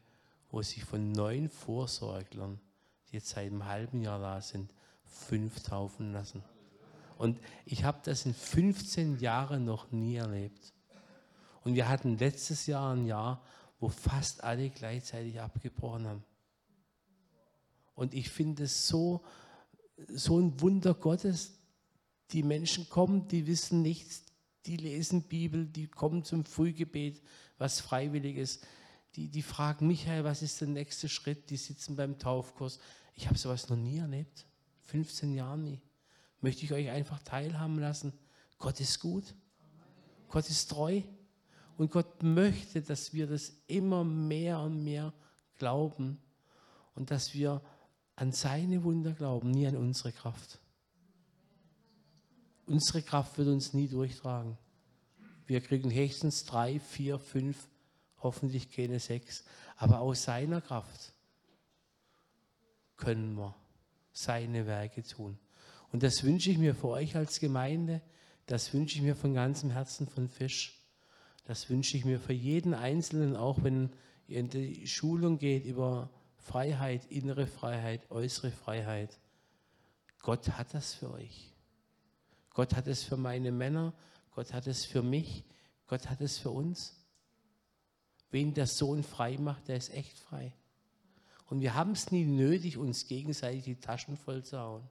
wo 0.52 0.62
sich 0.62 0.84
von 0.84 1.12
neun 1.12 1.50
Vorsorglern, 1.50 2.60
die 3.08 3.15
jetzt 3.15 3.30
seit 3.30 3.48
einem 3.48 3.65
halben 3.65 4.02
Jahr 4.02 4.20
da 4.20 4.42
sind, 4.42 4.74
fünf 5.04 5.62
taufen 5.62 6.12
lassen. 6.12 6.44
Und 7.18 7.39
ich 7.65 7.84
habe 7.84 8.00
das 8.04 8.26
in 8.26 8.34
15 8.34 9.20
Jahren 9.20 9.65
noch 9.65 9.92
nie 9.92 10.15
erlebt. 10.15 10.74
Und 11.63 11.76
wir 11.76 11.89
hatten 11.89 12.18
letztes 12.18 12.65
Jahr 12.65 12.96
ein 12.96 13.06
Jahr, 13.06 13.44
wo 13.80 13.89
fast 13.89 14.44
alle 14.44 14.70
gleichzeitig 14.70 15.39
abgebrochen 15.39 16.08
haben. 16.08 16.24
Und 17.96 18.13
ich 18.13 18.30
finde 18.30 18.63
es 18.63 18.88
so, 18.88 19.22
so 20.08 20.39
ein 20.39 20.60
Wunder 20.62 20.94
Gottes. 20.94 21.60
Die 22.32 22.44
Menschen 22.44 22.88
kommen, 22.89 23.28
die 23.28 23.48
wissen 23.48 23.82
nichts, 23.82 24.24
die 24.65 24.78
lesen 24.78 25.24
Bibel, 25.24 25.65
die 25.65 25.88
kommen 25.88 26.24
zum 26.24 26.45
Frühgebet, 26.45 27.22
was 27.58 27.80
freiwillig 27.80 28.38
ist 28.38 28.65
die, 29.15 29.28
die 29.28 29.41
fragen 29.41 29.88
Michael, 29.88 30.24
was 30.24 30.41
ist 30.41 30.62
der 30.62 30.67
nächste 30.67 31.10
Schritt? 31.10 31.50
Die 31.50 31.58
sitzen 31.58 31.95
beim 31.95 32.19
Taufkurs. 32.19 32.80
Ich 33.15 33.28
habe 33.28 33.38
sowas 33.38 33.69
noch 33.69 33.78
nie 33.78 33.98
erlebt. 33.98 34.45
15 34.84 35.34
Jahre 35.34 35.58
nie. 35.58 35.82
Möchte 36.41 36.63
ich 36.63 36.72
euch 36.72 36.89
einfach 36.89 37.19
teilhaben 37.24 37.80
lassen. 37.80 38.13
Gott 38.58 38.80
ist 38.80 39.00
gut. 39.00 39.36
Gott 40.30 40.50
ist 40.50 40.69
treu. 40.69 41.02
Und 41.78 41.91
Gott 41.91 42.24
möchte, 42.24 42.82
dass 42.82 43.13
wir 43.13 43.28
das 43.28 43.54
immer 43.67 44.04
mehr 44.04 44.60
und 44.60 44.84
mehr 44.84 45.13
glauben 45.58 46.19
und 46.95 47.10
dass 47.12 47.34
wir 47.34 47.62
an 48.15 48.32
seine 48.32 48.84
Wunder 48.84 49.13
glauben, 49.13 49.52
nie 49.52 49.65
an 49.65 49.78
unsere 49.78 50.12
Kraft. 50.12 50.60
Unsere 52.70 53.02
Kraft 53.02 53.40
wird 53.40 53.48
uns 53.48 53.74
nie 53.74 53.88
durchtragen. 53.88 54.56
Wir 55.48 55.60
kriegen 55.60 55.92
höchstens 55.92 56.46
drei, 56.46 56.80
vier, 56.80 57.18
fünf 57.18 57.68
hoffentlich 58.22 58.72
keine 58.72 59.00
sechs, 59.00 59.44
aber 59.76 60.02
aus 60.02 60.26
seiner 60.26 60.62
Kraft 60.62 61.14
können 62.96 63.34
wir 63.34 63.56
seine 64.12 64.68
Werke 64.68 65.02
tun. 65.02 65.40
Und 65.92 66.04
das 66.04 66.24
wünsche 66.24 66.52
ich 66.52 66.60
mir 66.60 66.76
für 66.76 66.90
euch 66.90 67.16
als 67.16 67.40
Gemeinde, 67.40 68.04
das 68.46 68.72
wünsche 68.72 68.98
ich 68.98 69.02
mir 69.02 69.16
von 69.16 69.34
ganzem 69.34 69.72
Herzen 69.72 70.08
von 70.08 70.30
Fisch. 70.30 70.80
Das 71.46 71.72
wünsche 71.72 71.98
ich 71.98 72.06
mir 72.06 72.20
für 72.20 72.34
jeden 72.34 72.76
Einzelnen, 72.76 73.36
auch 73.36 73.64
wenn 73.64 73.90
ihr 74.28 74.42
in 74.42 74.50
die 74.50 74.86
Schulung 74.86 75.40
geht 75.40 75.66
über 75.66 76.12
Freiheit, 76.38 77.06
innere 77.10 77.48
Freiheit, 77.48 78.12
äußere 78.12 78.52
Freiheit. 78.52 79.18
Gott 80.22 80.52
hat 80.52 80.76
das 80.76 80.94
für 80.94 81.12
euch. 81.12 81.52
Gott 82.60 82.76
hat 82.76 82.88
es 82.88 83.04
für 83.04 83.15
meine 83.15 83.54
Männer, 83.54 83.93
Gott 84.36 84.52
hat 84.52 84.67
es 84.67 84.84
für 84.84 85.02
mich, 85.02 85.45
Gott 85.88 86.10
hat 86.10 86.19
es 86.19 86.39
für 86.39 86.50
uns. 86.50 86.93
Wen 88.32 88.54
der 88.54 88.67
Sohn 88.67 89.02
frei 89.02 89.38
macht, 89.38 89.69
der 89.69 89.78
ist 89.78 89.93
echt 89.93 90.19
frei. 90.19 90.52
Und 91.45 91.62
wir 91.62 91.74
haben 91.74 91.91
es 91.91 92.12
nie 92.12 92.26
nötig, 92.26 92.76
uns 92.76 93.08
gegenseitig 93.08 93.63
die 93.63 93.80
Taschen 93.80 94.17
voll 94.17 94.43
zu 94.43 94.60
hauen. 94.60 94.84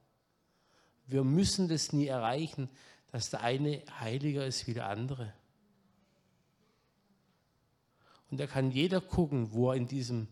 Wir 1.09 1.25
müssen 1.25 1.69
das 1.69 1.93
nie 1.93 2.07
erreichen, 2.07 2.71
dass 3.13 3.29
der 3.29 3.43
eine 3.43 3.83
heiliger 4.01 4.47
ist 4.47 4.67
wie 4.67 4.73
der 4.73 4.89
andere. 4.89 5.35
Und 8.31 8.41
da 8.41 8.47
kann 8.47 8.71
jeder 8.71 9.03
gucken, 9.03 9.53
wo 9.53 9.73
er 9.73 9.77
in 9.77 9.87
diesem, 9.87 10.27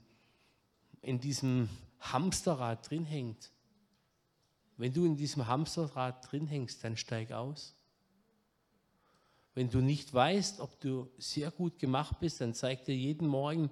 in 1.02 1.20
diesem 1.20 1.68
Hamsterrad 2.00 2.88
drin 2.88 3.04
hängt. 3.04 3.50
Wenn 4.76 4.92
du 4.92 5.06
in 5.06 5.16
diesem 5.16 5.46
Hamsterrad 5.46 6.30
drin 6.30 6.46
hängst, 6.46 6.84
dann 6.84 6.96
steig 6.96 7.32
aus. 7.32 7.74
Wenn 9.54 9.70
du 9.70 9.80
nicht 9.80 10.12
weißt, 10.12 10.60
ob 10.60 10.78
du 10.80 11.10
sehr 11.16 11.50
gut 11.50 11.78
gemacht 11.78 12.18
bist, 12.20 12.42
dann 12.42 12.52
zeig 12.52 12.84
dir 12.84 12.94
jeden 12.94 13.26
Morgen 13.26 13.70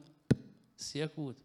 sehr 0.76 1.08
gut. 1.08 1.36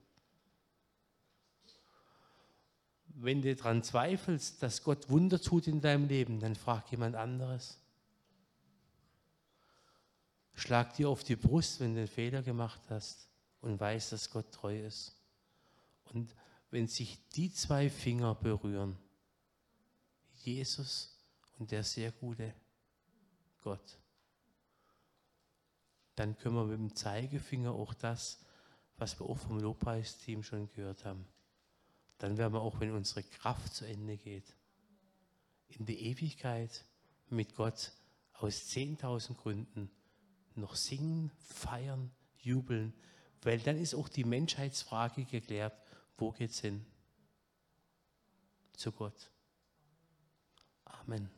Wenn 3.08 3.42
du 3.42 3.54
daran 3.54 3.84
zweifelst, 3.84 4.64
dass 4.64 4.82
Gott 4.82 5.10
Wunder 5.10 5.42
tut 5.42 5.68
in 5.68 5.82
deinem 5.82 6.08
Leben, 6.08 6.40
dann 6.40 6.56
frag 6.56 6.90
jemand 6.90 7.18
anderes. 7.18 7.78
Schlag 10.54 10.94
dir 10.94 11.10
auf 11.10 11.26
die 11.26 11.36
Brust, 11.36 11.82
wenn 11.82 11.94
du 11.94 12.00
einen 12.00 12.08
Fehler 12.08 12.42
gemacht 12.42 12.80
hast 12.90 13.28
und 13.60 13.78
weißt, 13.78 14.14
dass 14.14 14.30
Gott 14.30 14.54
treu 14.54 14.86
ist. 14.86 15.18
Und 16.14 16.34
wenn 16.72 16.88
sich 16.88 17.20
die 17.32 17.52
zwei 17.52 17.90
Finger 17.90 18.36
berühren, 18.36 18.98
Jesus 20.56 21.18
und 21.58 21.72
der 21.72 21.84
sehr 21.84 22.12
gute 22.12 22.54
Gott, 23.62 24.00
dann 26.16 26.38
können 26.38 26.56
wir 26.56 26.66
mit 26.66 26.80
dem 26.80 26.96
Zeigefinger 26.96 27.72
auch 27.72 27.94
das, 27.94 28.40
was 28.98 29.20
wir 29.20 29.26
auch 29.28 29.38
vom 29.38 29.60
Lobpreisteam 29.60 30.44
schon 30.44 30.70
gehört 30.74 31.06
haben, 31.06 31.26
dann 32.18 32.38
werden 32.38 32.54
wir 32.54 32.62
auch, 32.62 32.80
wenn 32.80 32.92
unsere 32.92 33.24
Kraft 33.24 33.74
zu 33.74 33.86
Ende 33.86 34.18
geht, 34.18 34.56
in 35.70 35.86
die 35.86 36.08
Ewigkeit 36.08 36.84
mit 37.30 37.56
Gott 37.56 37.94
aus 38.34 38.56
10.000 38.70 39.36
Gründen 39.36 39.90
noch 40.56 40.76
singen, 40.76 41.32
feiern, 41.48 42.12
jubeln, 42.40 42.94
weil 43.44 43.60
dann 43.60 43.78
ist 43.78 43.96
auch 43.96 44.10
die 44.10 44.26
Menschheitsfrage 44.26 45.24
geklärt, 45.26 45.74
wo 46.18 46.32
geht's 46.32 46.60
hin? 46.60 46.86
Zu 48.74 48.92
Gott. 48.92 49.30
Amen. 51.10 51.30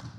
Amen. 0.00 0.17